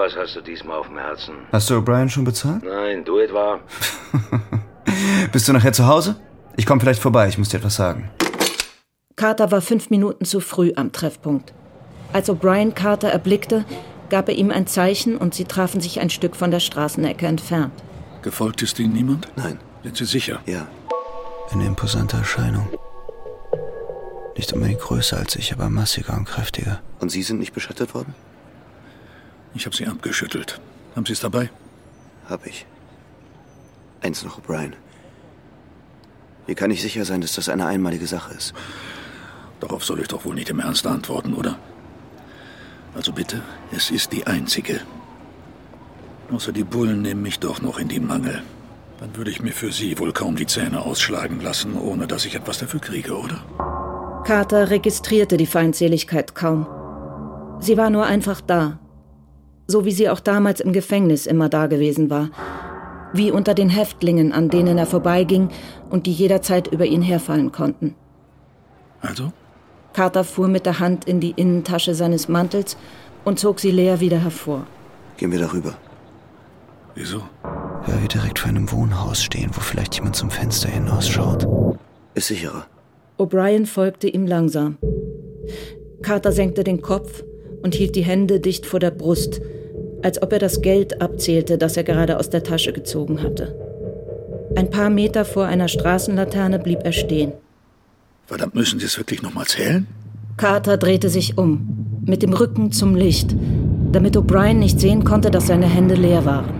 [0.07, 1.35] Was hast du diesmal auf dem Herzen?
[1.51, 2.63] Hast du O'Brien schon bezahlt?
[2.63, 3.59] Nein, du etwa?
[5.33, 6.17] Bist du nachher zu Hause?
[6.57, 8.09] Ich komme vielleicht vorbei, ich muss dir etwas sagen.
[9.17, 11.53] Carter war fünf Minuten zu früh am Treffpunkt.
[12.13, 13.65] Als O'Brien Carter erblickte,
[14.09, 17.73] gab er ihm ein Zeichen und sie trafen sich ein Stück von der Straßenecke entfernt.
[18.23, 19.29] Gefolgt ist Ihnen niemand?
[19.35, 19.59] Nein.
[19.83, 20.41] Sind Sie sicher?
[20.47, 20.69] Ja.
[21.51, 22.69] Eine imposante Erscheinung.
[24.37, 26.81] Nicht unbedingt größer als ich, aber massiger und kräftiger.
[27.01, 28.15] Und Sie sind nicht beschattet worden?
[29.57, 30.61] Ich habe Sie abgeschüttelt.
[30.95, 31.51] Haben Sie es dabei?
[32.29, 32.67] Hab ich.
[34.03, 34.75] Eins noch, O'Brien.
[36.47, 38.53] Wie kann ich sicher sein, dass das eine einmalige Sache ist?
[39.61, 41.59] Darauf soll ich doch wohl nicht im Ernst antworten, oder?
[42.95, 43.43] Also bitte,
[43.73, 44.81] es ist die einzige.
[46.31, 48.43] Außer die Bullen nehmen mich doch noch in die Mangel.
[49.01, 52.35] Dann würde ich mir für Sie wohl kaum die Zähne ausschlagen lassen, ohne dass ich
[52.35, 53.43] etwas dafür kriege, oder?
[54.25, 56.67] Carter registrierte die Feindseligkeit kaum.
[57.61, 58.79] Sie war nur einfach da.
[59.67, 62.31] So wie sie auch damals im Gefängnis immer da gewesen war.
[63.13, 65.49] Wie unter den Häftlingen, an denen er vorbeiging
[65.91, 67.95] und die jederzeit über ihn herfallen konnten.
[69.01, 69.33] Also?
[69.93, 72.77] Carter fuhr mit der Hand in die Innentasche seines Mantels
[73.25, 74.67] und zog sie leer wieder hervor.
[75.17, 75.75] Gehen wir darüber.
[76.95, 77.23] Wieso?
[77.87, 81.47] Weil wir direkt vor einem Wohnhaus stehen, wo vielleicht jemand zum Fenster hinausschaut.
[82.15, 82.67] Ist sicherer.
[83.19, 84.79] O'Brien folgte ihm langsam.
[86.03, 87.25] Carter senkte den Kopf
[87.63, 89.41] und hielt die Hände dicht vor der Brust,
[90.03, 93.55] als ob er das Geld abzählte, das er gerade aus der Tasche gezogen hatte.
[94.55, 97.33] Ein paar Meter vor einer Straßenlaterne blieb er stehen.
[98.27, 99.87] Verdammt, müssen Sie es wirklich noch mal zählen?
[100.37, 103.35] Carter drehte sich um, mit dem Rücken zum Licht,
[103.93, 106.55] damit O'Brien nicht sehen konnte, dass seine Hände leer waren.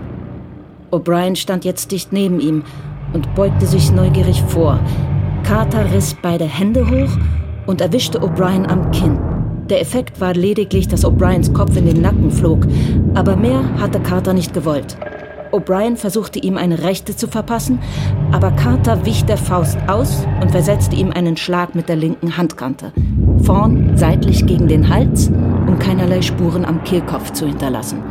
[0.91, 2.63] O'Brien stand jetzt dicht neben ihm
[3.13, 4.79] und beugte sich neugierig vor.
[5.43, 7.17] Carter riss beide Hände hoch
[7.65, 9.19] und erwischte O'Brien am Kinn.
[9.69, 12.65] Der Effekt war lediglich, dass O'Briens Kopf in den Nacken flog,
[13.15, 14.97] aber mehr hatte Carter nicht gewollt.
[15.51, 17.79] O'Brien versuchte ihm eine rechte zu verpassen,
[18.31, 22.93] aber Carter wich der Faust aus und versetzte ihm einen Schlag mit der linken Handkante.
[23.43, 28.03] Vorn seitlich gegen den Hals, um keinerlei Spuren am Kehlkopf zu hinterlassen.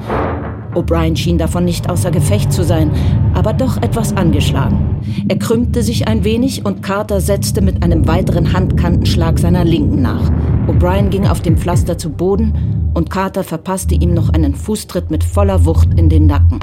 [0.74, 2.90] O'Brien schien davon nicht außer Gefecht zu sein,
[3.32, 5.00] aber doch etwas angeschlagen.
[5.26, 10.30] Er krümmte sich ein wenig und Carter setzte mit einem weiteren Handkantenschlag seiner Linken nach.
[10.68, 15.22] O'Brien ging auf dem Pflaster zu Boden und Carter verpasste ihm noch einen Fußtritt mit
[15.22, 16.58] voller Wucht in den Nacken.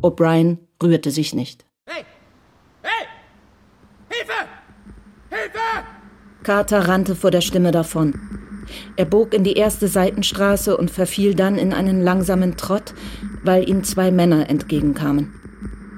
[0.00, 1.66] O'Brien rührte sich nicht.
[1.84, 2.04] Hey!
[2.82, 3.06] Hey!
[4.08, 4.32] Hilfe!
[5.28, 5.58] Hilfe!
[6.44, 8.14] Carter rannte vor der Stimme davon.
[8.96, 12.94] Er bog in die erste Seitenstraße und verfiel dann in einen langsamen Trott,
[13.44, 15.34] weil ihm zwei Männer entgegenkamen.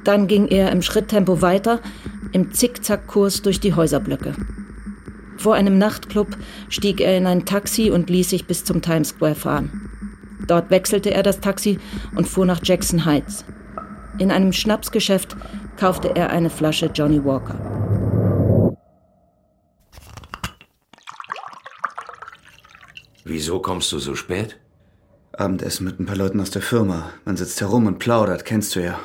[0.02, 1.78] Dann ging er im Schritttempo weiter,
[2.32, 4.34] im Zickzackkurs durch die Häuserblöcke.
[5.38, 6.36] Vor einem Nachtclub
[6.68, 9.88] stieg er in ein Taxi und ließ sich bis zum Times Square fahren.
[10.46, 11.78] Dort wechselte er das Taxi
[12.16, 13.44] und fuhr nach Jackson Heights.
[14.18, 15.36] In einem Schnapsgeschäft
[15.76, 17.56] kaufte er eine Flasche Johnny Walker.
[23.24, 24.58] Wieso kommst du so spät?
[25.32, 27.12] Abendessen mit ein paar Leuten aus der Firma.
[27.24, 28.98] Man sitzt herum und plaudert, kennst du ja.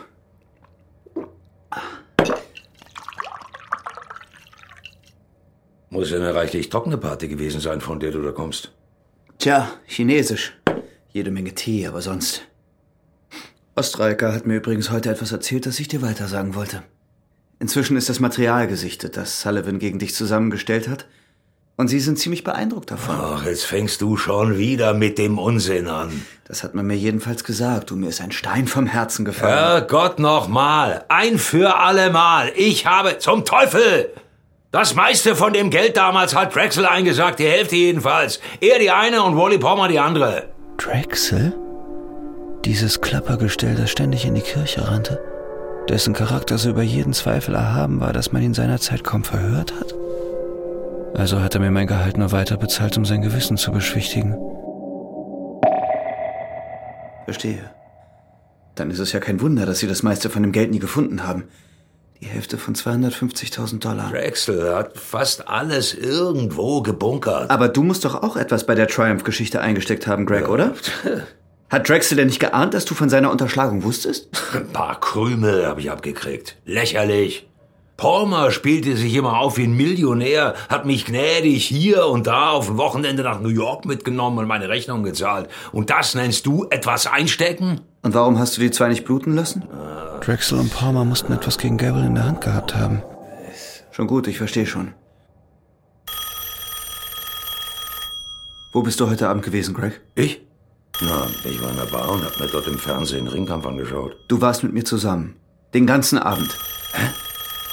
[5.94, 8.72] Muss ja eine reichlich trockene Party gewesen sein, von der du da kommst.
[9.38, 10.58] Tja, chinesisch.
[11.12, 12.42] Jede Menge Tee, aber sonst.
[13.76, 16.82] Ostreiker hat mir übrigens heute etwas erzählt, das ich dir weitersagen wollte.
[17.60, 21.06] Inzwischen ist das Material gesichtet, das Sullivan gegen dich zusammengestellt hat.
[21.76, 23.16] Und sie sind ziemlich beeindruckt davon.
[23.16, 26.26] Ach, jetzt fängst du schon wieder mit dem Unsinn an.
[26.46, 27.92] Das hat man mir jedenfalls gesagt.
[27.92, 29.54] Du, mir ist ein Stein vom Herzen gefallen.
[29.54, 31.06] Herrgott nochmal.
[31.10, 32.52] Ein für allemal.
[32.56, 34.12] Ich habe zum Teufel!
[34.74, 38.40] Das meiste von dem Geld damals hat Drexel eingesagt, die Hälfte jedenfalls.
[38.60, 40.50] Er die eine und Wally Palmer die andere.
[40.78, 41.54] Drexel?
[42.66, 45.24] Dieses Klappergestell, das ständig in die Kirche rannte?
[45.90, 49.94] Dessen Charakter so über jeden Zweifel erhaben war, dass man ihn seinerzeit kaum verhört hat?
[51.14, 54.36] Also hat er mir mein Gehalt nur weiter bezahlt, um sein Gewissen zu beschwichtigen.
[57.26, 57.70] Verstehe.
[58.74, 61.28] Dann ist es ja kein Wunder, dass Sie das meiste von dem Geld nie gefunden
[61.28, 61.44] haben.
[62.24, 64.10] Die Hälfte von 250.000 Dollar.
[64.10, 67.52] Drexel hat fast alles irgendwo gebunkert.
[67.52, 70.48] Aber du musst doch auch etwas bei der Triumph-Geschichte eingesteckt haben, Greg, ja.
[70.48, 70.74] oder?
[71.70, 74.30] Hat Drexel denn nicht geahnt, dass du von seiner Unterschlagung wusstest?
[74.54, 76.56] Ein paar Krümel habe ich abgekriegt.
[76.64, 77.46] Lächerlich.
[77.98, 82.70] Palmer spielte sich immer auf wie ein Millionär, hat mich gnädig hier und da auf
[82.70, 85.48] ein Wochenende nach New York mitgenommen und meine Rechnung gezahlt.
[85.72, 87.82] Und das nennst du etwas einstecken?
[88.02, 89.64] Und warum hast du die zwei nicht bluten lassen?
[90.22, 93.04] Drexel und Palmer mussten etwas gegen Gable in der Hand gehabt haben.
[93.92, 94.94] Schon gut, ich verstehe schon.
[98.72, 100.02] Wo bist du heute Abend gewesen, Greg?
[100.16, 100.42] Ich?
[101.00, 104.16] Na, ich war in der Bar und hab mir dort im Fernsehen Ringkampf angeschaut.
[104.28, 105.36] Du warst mit mir zusammen.
[105.76, 106.58] Den ganzen Abend.
[106.94, 107.10] Hä?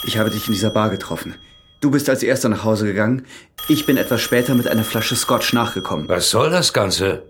[0.04, 1.34] Ich habe dich in dieser Bar getroffen.
[1.80, 3.26] Du bist als erster nach Hause gegangen.
[3.68, 6.08] Ich bin etwas später mit einer Flasche Scotch nachgekommen.
[6.08, 7.24] Was soll das Ganze?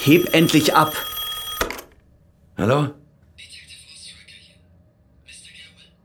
[0.00, 0.94] Heb endlich ab!
[2.56, 2.90] Hallo?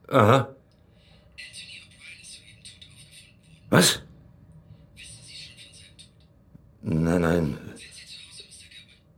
[0.07, 0.55] Aha.
[3.69, 4.01] Was?
[6.81, 7.57] Nein, nein.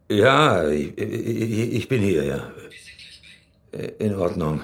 [0.10, 2.52] Ja, ich, ich, ich bin hier, ja.
[4.00, 4.62] In Ordnung.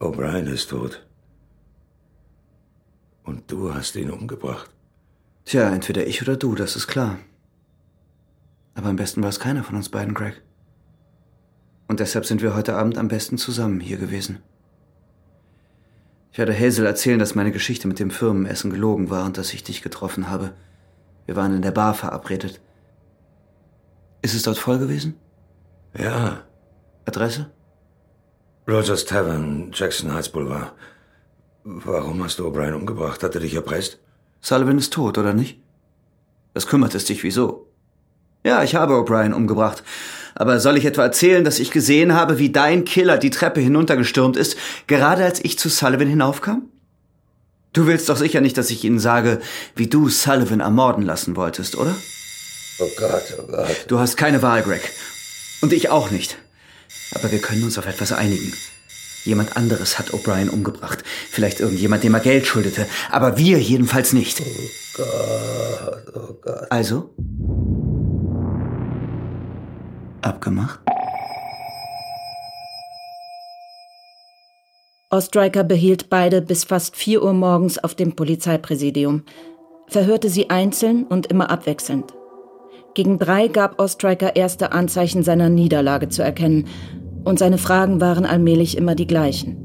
[0.00, 1.04] O'Brien ist tot.
[3.24, 4.70] Und du hast ihn umgebracht.
[5.44, 7.18] Tja, entweder ich oder du, das ist klar.
[8.74, 10.40] Aber am besten war es keiner von uns beiden, Greg.
[11.88, 14.38] Und deshalb sind wir heute Abend am besten zusammen hier gewesen.
[16.30, 19.64] Ich werde Hazel erzählen, dass meine Geschichte mit dem Firmenessen gelogen war und dass ich
[19.64, 20.52] dich getroffen habe.
[21.26, 22.60] Wir waren in der Bar verabredet.
[24.22, 25.16] Ist es dort voll gewesen?
[25.92, 26.44] Ja.
[27.04, 27.50] Adresse?
[28.68, 30.72] Rogers Tavern, Jackson Heights Boulevard.
[31.64, 33.22] Warum hast du O'Brien umgebracht?
[33.22, 33.98] Hat er dich erpresst?
[34.42, 35.58] Sullivan ist tot, oder nicht?
[36.52, 37.66] Das kümmert es dich wieso?
[38.44, 39.82] Ja, ich habe O'Brien umgebracht.
[40.34, 44.36] Aber soll ich etwa erzählen, dass ich gesehen habe, wie dein Killer die Treppe hinuntergestürmt
[44.36, 46.68] ist, gerade als ich zu Sullivan hinaufkam?
[47.72, 49.40] Du willst doch sicher nicht, dass ich Ihnen sage,
[49.76, 51.96] wie du Sullivan ermorden lassen wolltest, oder?
[52.80, 53.86] Oh Gott, oh Gott.
[53.88, 54.92] Du hast keine Wahl, Greg.
[55.62, 56.36] Und ich auch nicht.
[57.14, 58.52] Aber wir können uns auf etwas einigen.
[59.24, 61.04] Jemand anderes hat O'Brien umgebracht.
[61.30, 62.86] Vielleicht irgendjemand, dem er Geld schuldete.
[63.10, 64.40] Aber wir jedenfalls nicht.
[64.40, 64.44] Oh
[64.96, 66.70] Gott, oh Gott.
[66.70, 67.10] Also?
[70.22, 70.80] Abgemacht?
[75.10, 79.24] Ostriker behielt beide bis fast 4 Uhr morgens auf dem Polizeipräsidium,
[79.86, 82.12] verhörte sie einzeln und immer abwechselnd.
[82.98, 86.66] Gegen drei gab Ostriker erste Anzeichen seiner Niederlage zu erkennen,
[87.22, 89.56] und seine Fragen waren allmählich immer die gleichen.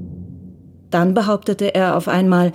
[0.92, 2.52] Dann behauptete er auf einmal,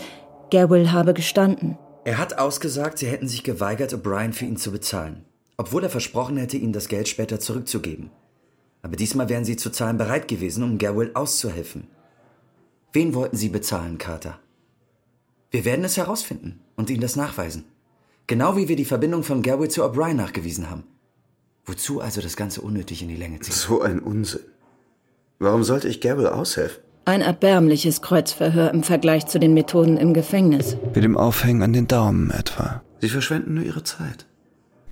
[0.52, 1.76] Garwell habe gestanden.
[2.04, 5.24] Er hat ausgesagt, sie hätten sich geweigert, O'Brien für ihn zu bezahlen,
[5.56, 8.12] obwohl er versprochen hätte, ihnen das Geld später zurückzugeben.
[8.82, 11.88] Aber diesmal wären sie zu zahlen bereit gewesen, um Garwell auszuhelfen.
[12.92, 14.38] Wen wollten Sie bezahlen, Carter?
[15.50, 17.64] Wir werden es herausfinden und Ihnen das nachweisen.
[18.28, 20.84] Genau wie wir die Verbindung von Garwell zu O'Brien nachgewiesen haben.
[21.64, 23.54] Wozu also das Ganze unnötig in die Länge ziehen?
[23.54, 24.42] So ein Unsinn.
[25.38, 26.82] Warum sollte ich Garwell aushelfen?
[27.06, 30.76] Ein erbärmliches Kreuzverhör im Vergleich zu den Methoden im Gefängnis.
[30.94, 32.82] Mit dem Aufhängen an den Daumen etwa.
[33.00, 34.26] Sie verschwenden nur ihre Zeit.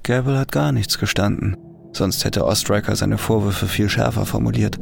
[0.03, 1.59] Garwell hat gar nichts gestanden.
[1.93, 4.79] Sonst hätte Ostriker seine Vorwürfe viel schärfer formuliert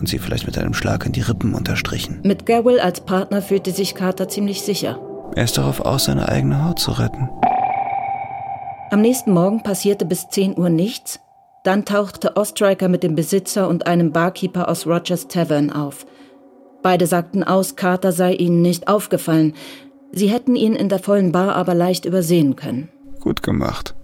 [0.00, 2.22] und sie vielleicht mit einem Schlag in die Rippen unterstrichen.
[2.24, 4.98] Mit Garwell als Partner fühlte sich Carter ziemlich sicher.
[5.36, 7.28] Er ist darauf aus, seine eigene Haut zu retten.
[8.94, 11.18] Am nächsten Morgen passierte bis 10 Uhr nichts.
[11.64, 16.06] Dann tauchte Ostriker mit dem Besitzer und einem Barkeeper aus Rogers Tavern auf.
[16.80, 19.54] Beide sagten aus, Carter sei ihnen nicht aufgefallen.
[20.12, 22.88] Sie hätten ihn in der vollen Bar aber leicht übersehen können.
[23.18, 23.96] Gut gemacht.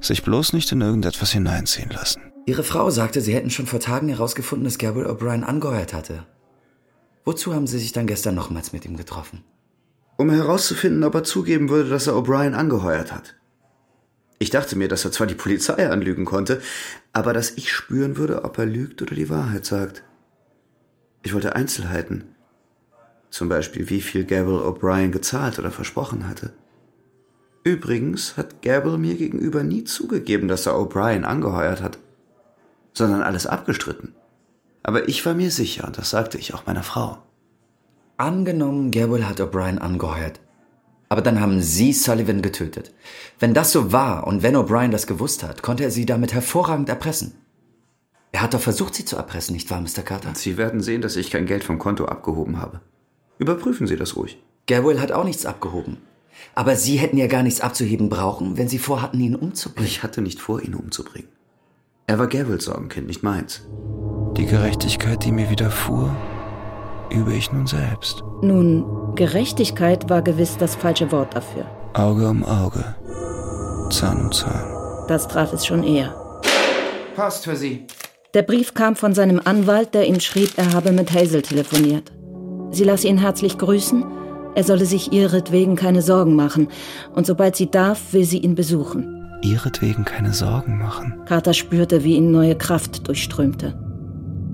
[0.00, 2.22] Sich bloß nicht in irgendetwas hineinziehen lassen.
[2.46, 6.22] Ihre Frau sagte, Sie hätten schon vor Tagen herausgefunden, dass Gabriel O'Brien angeheuert hatte.
[7.24, 9.42] Wozu haben Sie sich dann gestern nochmals mit ihm getroffen?
[10.16, 13.34] Um herauszufinden, ob er zugeben würde, dass er O'Brien angeheuert hat.
[14.38, 16.60] Ich dachte mir, dass er zwar die Polizei anlügen konnte,
[17.12, 20.02] aber dass ich spüren würde, ob er lügt oder die Wahrheit sagt.
[21.22, 22.24] Ich wollte Einzelheiten.
[23.30, 26.52] Zum Beispiel, wie viel Gabriel O'Brien gezahlt oder versprochen hatte.
[27.64, 31.98] Übrigens hat Gabriel mir gegenüber nie zugegeben, dass er O'Brien angeheuert hat,
[32.92, 34.14] sondern alles abgestritten.
[34.82, 37.18] Aber ich war mir sicher, und das sagte ich auch meiner Frau.
[38.18, 40.40] Angenommen, Gabriel hat O'Brien angeheuert.
[41.08, 42.92] Aber dann haben Sie Sullivan getötet.
[43.38, 46.88] Wenn das so war und wenn O'Brien das gewusst hat, konnte er Sie damit hervorragend
[46.88, 47.34] erpressen.
[48.32, 50.02] Er hat doch versucht, Sie zu erpressen, nicht wahr, Mr.
[50.02, 50.34] Carter?
[50.34, 52.80] Sie werden sehen, dass ich kein Geld vom Konto abgehoben habe.
[53.38, 54.42] Überprüfen Sie das ruhig.
[54.66, 55.98] Gabriel hat auch nichts abgehoben.
[56.54, 59.86] Aber Sie hätten ja gar nichts abzuheben brauchen, wenn Sie vorhatten, ihn umzubringen.
[59.86, 61.28] Ich hatte nicht vor, ihn umzubringen.
[62.06, 63.66] Er war Gabriels Sorgenkind, nicht meins.
[64.36, 66.14] Die Gerechtigkeit, die mir widerfuhr,
[67.10, 68.22] übe ich nun selbst.
[68.42, 71.64] Nun, Gerechtigkeit war gewiss das falsche Wort dafür.
[71.94, 72.84] Auge um Auge,
[73.90, 75.06] Zahn um Zahn.
[75.08, 76.14] Das traf es schon eher.
[77.16, 77.86] Passt für Sie.
[78.34, 82.12] Der Brief kam von seinem Anwalt, der ihm schrieb, er habe mit Hazel telefoniert.
[82.70, 84.04] Sie lasse ihn herzlich grüßen,
[84.54, 86.68] er solle sich ihretwegen keine Sorgen machen,
[87.14, 89.38] und sobald sie darf, will sie ihn besuchen.
[89.42, 91.22] Ihretwegen keine Sorgen machen?
[91.24, 93.78] Carter spürte, wie ihn neue Kraft durchströmte.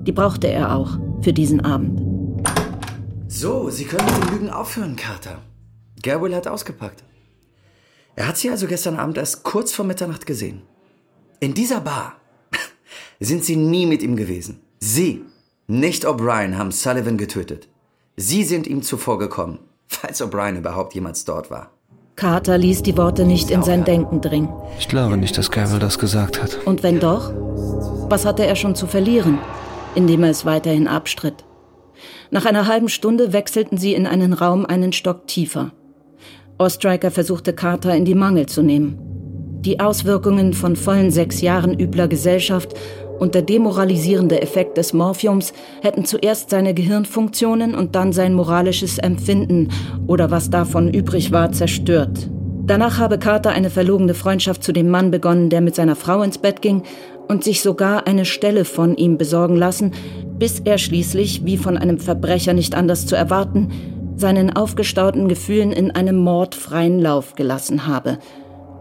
[0.06, 2.11] Die brauchte er auch für diesen Abend.
[3.34, 5.38] So, Sie können mit dem Lügen aufhören, Carter.
[6.02, 7.02] Gabriel hat ausgepackt.
[8.14, 10.60] Er hat Sie also gestern Abend erst kurz vor Mitternacht gesehen.
[11.40, 12.16] In dieser Bar
[13.20, 14.60] sind Sie nie mit ihm gewesen.
[14.80, 15.24] Sie,
[15.66, 17.68] nicht O'Brien, haben Sullivan getötet.
[18.18, 21.70] Sie sind ihm zuvorgekommen, falls O'Brien überhaupt jemals dort war.
[22.16, 24.52] Carter ließ die Worte nicht in sein Denken dringen.
[24.78, 26.58] Ich glaube nicht, dass Gabriel das gesagt hat.
[26.66, 27.32] Und wenn doch?
[28.10, 29.38] Was hatte er schon zu verlieren,
[29.94, 31.44] indem er es weiterhin abstritt?
[32.34, 35.72] Nach einer halben Stunde wechselten sie in einen Raum einen Stock tiefer.
[36.56, 38.96] Ostriker versuchte Carter in die Mangel zu nehmen.
[39.60, 42.72] Die Auswirkungen von vollen sechs Jahren übler Gesellschaft
[43.18, 45.52] und der demoralisierende Effekt des Morphiums
[45.82, 49.68] hätten zuerst seine Gehirnfunktionen und dann sein moralisches Empfinden
[50.06, 52.30] oder was davon übrig war zerstört.
[52.64, 56.38] Danach habe Carter eine verlogene Freundschaft zu dem Mann begonnen, der mit seiner Frau ins
[56.38, 56.84] Bett ging
[57.32, 59.92] und sich sogar eine Stelle von ihm besorgen lassen,
[60.38, 63.70] bis er schließlich, wie von einem Verbrecher nicht anders zu erwarten,
[64.16, 68.18] seinen aufgestauten Gefühlen in einem Mord freien Lauf gelassen habe.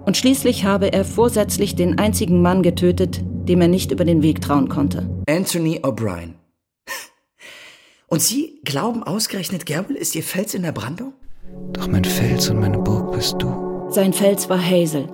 [0.05, 4.41] Und schließlich habe er vorsätzlich den einzigen Mann getötet, dem er nicht über den Weg
[4.41, 5.09] trauen konnte.
[5.29, 6.33] Anthony O'Brien.
[8.07, 11.13] Und Sie glauben ausgerechnet, Gerbil ist Ihr Fels in der Brandung?
[11.71, 13.87] Doch mein Fels und meine Burg bist du.
[13.89, 15.07] Sein Fels war Hazel,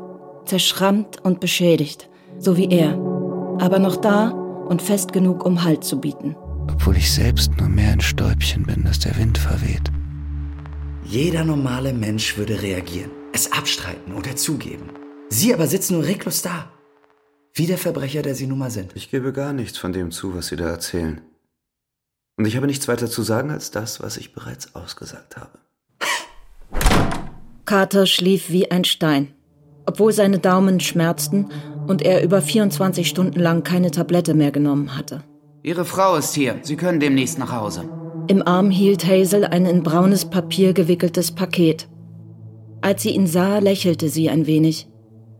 [0.45, 2.09] zerschrammt und beschädigt,
[2.39, 3.16] so wie er,
[3.59, 6.35] aber noch da und fest genug, um Halt zu bieten.
[6.69, 9.91] Obwohl ich selbst nur mehr ein Stäubchen bin, das der Wind verweht.
[11.03, 14.89] Jeder normale Mensch würde reagieren, es abstreiten oder zugeben.
[15.29, 16.69] Sie aber sitzen nur reglos da.
[17.53, 18.91] Wie der Verbrecher, der Sie nun mal sind.
[18.95, 21.21] Ich gebe gar nichts von dem zu, was Sie da erzählen.
[22.37, 25.57] Und ich habe nichts weiter zu sagen als das, was ich bereits ausgesagt habe.
[27.65, 29.33] Carter schlief wie ein Stein.
[29.85, 31.49] Obwohl seine Daumen schmerzten
[31.87, 35.23] und er über 24 Stunden lang keine Tablette mehr genommen hatte.
[35.63, 36.55] Ihre Frau ist hier.
[36.61, 37.83] Sie können demnächst nach Hause.
[38.27, 41.87] Im Arm hielt Hazel ein in braunes Papier gewickeltes Paket.
[42.81, 44.87] Als sie ihn sah, lächelte sie ein wenig.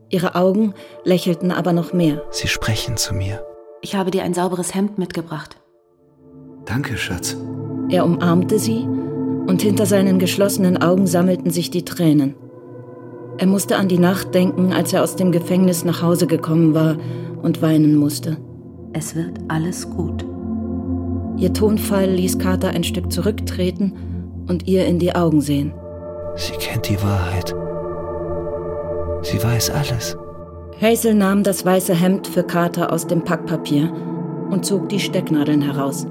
[0.10, 0.74] Ihre Augen
[1.04, 2.24] lächelten aber noch mehr.
[2.32, 3.44] Sie sprechen zu mir.
[3.82, 5.58] Ich habe dir ein sauberes Hemd mitgebracht.
[6.66, 7.38] Danke, Schatz.
[7.90, 8.86] Er umarmte sie
[9.48, 12.36] und hinter seinen geschlossenen Augen sammelten sich die Tränen.
[13.40, 16.98] Er musste an die Nacht denken, als er aus dem Gefängnis nach Hause gekommen war
[17.42, 18.38] und weinen musste.
[18.94, 20.26] Es wird alles gut.
[21.38, 23.94] Ihr Tonfall ließ Carter ein Stück zurücktreten
[24.48, 25.72] und ihr in die Augen sehen.
[26.36, 27.54] Sie kennt die Wahrheit.
[29.22, 30.18] Sie weiß alles.
[30.82, 33.92] Hazel nahm das weiße Hemd für Carter aus dem Packpapier
[34.50, 36.08] und zog die Stecknadeln heraus.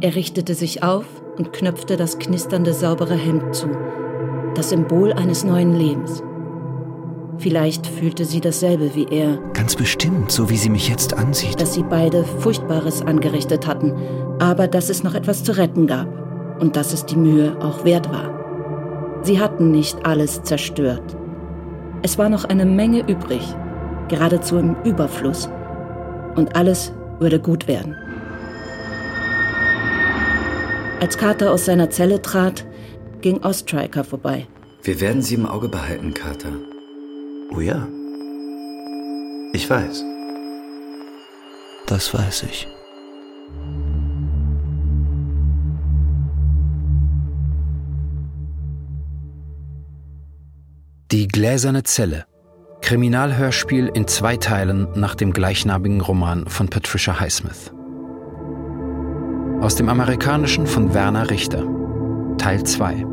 [0.00, 1.06] Er richtete sich auf
[1.38, 3.68] und knöpfte das knisternde saubere Hemd zu,
[4.54, 6.22] das Symbol eines neuen Lebens.
[7.42, 9.36] Vielleicht fühlte sie dasselbe wie er.
[9.52, 11.60] Ganz bestimmt, so wie sie mich jetzt ansieht.
[11.60, 13.94] Dass sie beide Furchtbares angerichtet hatten,
[14.38, 16.06] aber dass es noch etwas zu retten gab
[16.60, 19.18] und dass es die Mühe auch wert war.
[19.24, 21.16] Sie hatten nicht alles zerstört.
[22.02, 23.42] Es war noch eine Menge übrig,
[24.06, 25.50] geradezu im Überfluss.
[26.36, 27.96] Und alles würde gut werden.
[31.00, 32.64] Als Carter aus seiner Zelle trat,
[33.20, 34.46] ging Ostriker vorbei.
[34.84, 36.52] Wir werden Sie im Auge behalten, Carter.
[37.54, 37.86] Oh ja.
[39.52, 40.04] Ich weiß.
[41.86, 42.66] Das weiß ich.
[51.10, 52.24] Die gläserne Zelle.
[52.80, 57.70] Kriminalhörspiel in zwei Teilen nach dem gleichnamigen Roman von Patricia Highsmith.
[59.60, 61.64] Aus dem amerikanischen von Werner Richter.
[62.38, 63.06] Teil 2.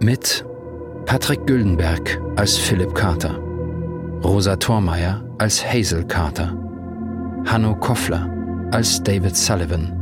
[0.00, 0.44] Mit
[1.06, 3.38] Patrick Güldenberg als Philip Carter,
[4.24, 6.52] Rosa Thormeyer als Hazel Carter,
[7.46, 8.28] Hanno Koffler
[8.72, 9.92] als David Sullivan,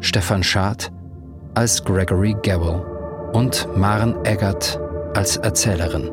[0.00, 0.90] Stefan Schad
[1.54, 2.82] als Gregory Gowell
[3.34, 4.80] und Maren Eggert
[5.14, 6.10] als Erzählerin,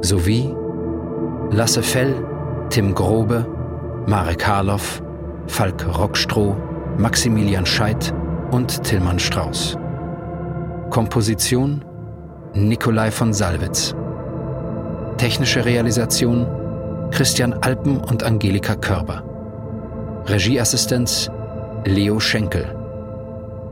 [0.00, 0.54] sowie
[1.50, 2.14] Lasse Fell,
[2.70, 3.44] Tim Grobe,
[4.06, 5.02] Marek Harloff,
[5.48, 6.56] Falk Rockstroh,
[6.98, 8.14] Maximilian Scheidt
[8.52, 9.76] und Tillmann Strauß.
[10.90, 11.84] Komposition
[12.56, 13.94] Nikolai von Salwitz.
[15.18, 16.46] Technische Realisation
[17.10, 19.22] Christian Alpen und Angelika Körber.
[20.26, 21.30] Regieassistenz
[21.84, 22.64] Leo Schenkel.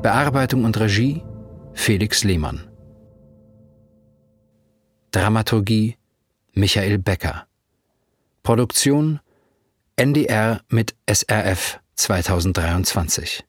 [0.02, 1.22] Bearbeitung und Regie
[1.72, 2.68] Felix Lehmann.
[5.12, 5.96] Dramaturgie
[6.52, 7.46] Michael Becker.
[8.42, 9.20] Produktion
[9.96, 13.44] NDR mit SRF 2023.